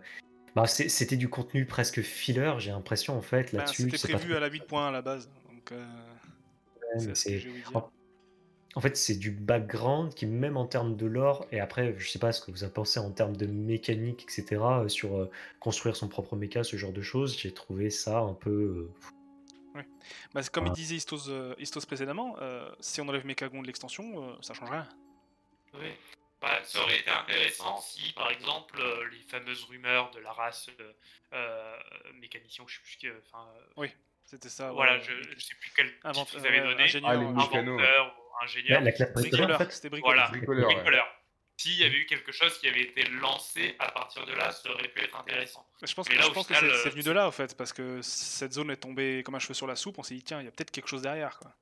[0.55, 3.89] bah, c'était du contenu presque filler, j'ai l'impression en fait Bah, là-dessus.
[3.89, 5.31] C'était pas prévu à la 8 points à la base.
[5.51, 5.85] Donc, euh,
[7.15, 7.79] ce que
[8.75, 12.19] en- fait, c'est du background qui, même en termes de lore, et après, je sais
[12.19, 15.95] pas ce que vous en pensé en termes de mécanique, etc., euh, sur euh, construire
[15.95, 18.89] son propre méca, ce genre de choses, j'ai trouvé ça un peu.
[19.75, 19.83] euh,
[20.33, 24.29] Bah, comme il disait Istos, euh, Istos précédemment, euh, si on enlève Mechagon de l'extension,
[24.29, 24.87] euh, ça change rien.
[25.73, 25.89] Oui.
[26.41, 30.69] Bah, ça aurait été intéressant si, par exemple, euh, les fameuses rumeurs de la race
[30.81, 30.91] euh,
[31.33, 31.75] euh,
[32.19, 33.47] mécanicien, je sais plus, enfin,
[33.77, 33.87] euh,
[34.25, 34.71] C'était ça.
[34.71, 37.25] voilà, ouais, je, je sais plus quel Invent- titre avaient euh, donné, ingénieur, Ah, les
[38.43, 40.15] La, ingénieur, la classe précédente, en Bricoleur, fait, c'était bricoleur.
[40.15, 40.27] Voilà.
[40.31, 40.75] Bricoleur, ouais.
[40.75, 41.07] bricoleur.
[41.57, 44.71] S'il y avait eu quelque chose qui avait été lancé à partir de là, ça
[44.71, 45.65] aurait pu être intéressant.
[45.83, 47.27] Je pense, Mais que, là, je pense que final, c'est- euh, c'est venu de là,
[47.27, 49.97] en fait, parce que cette zone est tombée comme un cheveu sur la soupe.
[49.99, 51.37] On s'est dit, tiens, il y a peut-être quelque chose derrière.
[51.39, 51.53] Quoi.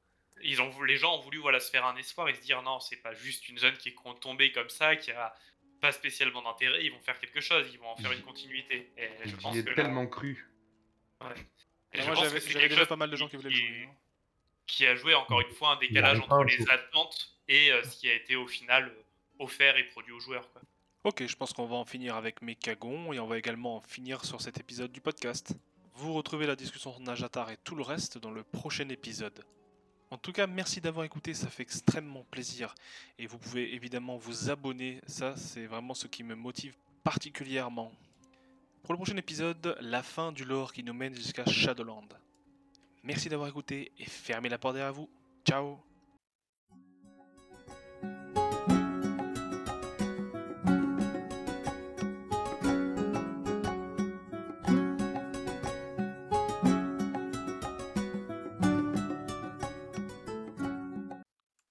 [0.43, 2.79] Ils ont, les gens ont voulu voilà, se faire un espoir et se dire non,
[2.79, 5.35] c'est pas juste une zone qui est tombée comme ça, qui a
[5.81, 8.91] pas spécialement d'intérêt, ils vont faire quelque chose, ils vont en faire une continuité.
[8.97, 10.47] Et je pense que là- tellement cru.
[11.21, 11.27] ouais.
[11.93, 13.87] Et Et je moi, j'avais déjà chose pas mal de gens qui- voulaient le jouer.
[13.89, 13.93] hein.
[14.71, 17.97] Qui a joué encore une fois un décalage entre un les attentes et euh, ce
[17.97, 20.49] qui a été au final euh, offert et produit aux joueurs.
[20.53, 20.61] Quoi.
[21.03, 24.23] Ok, je pense qu'on va en finir avec Mechagon et on va également en finir
[24.23, 25.55] sur cet épisode du podcast.
[25.95, 29.43] Vous retrouvez la discussion sur Najatar et tout le reste dans le prochain épisode.
[30.09, 32.73] En tout cas, merci d'avoir écouté, ça fait extrêmement plaisir.
[33.19, 37.91] Et vous pouvez évidemment vous abonner, ça c'est vraiment ce qui me motive particulièrement.
[38.83, 42.07] Pour le prochain épisode, la fin du lore qui nous mène jusqu'à Shadowland.
[43.03, 45.09] Merci d'avoir écouté et fermez la porte derrière vous.
[45.45, 45.79] Ciao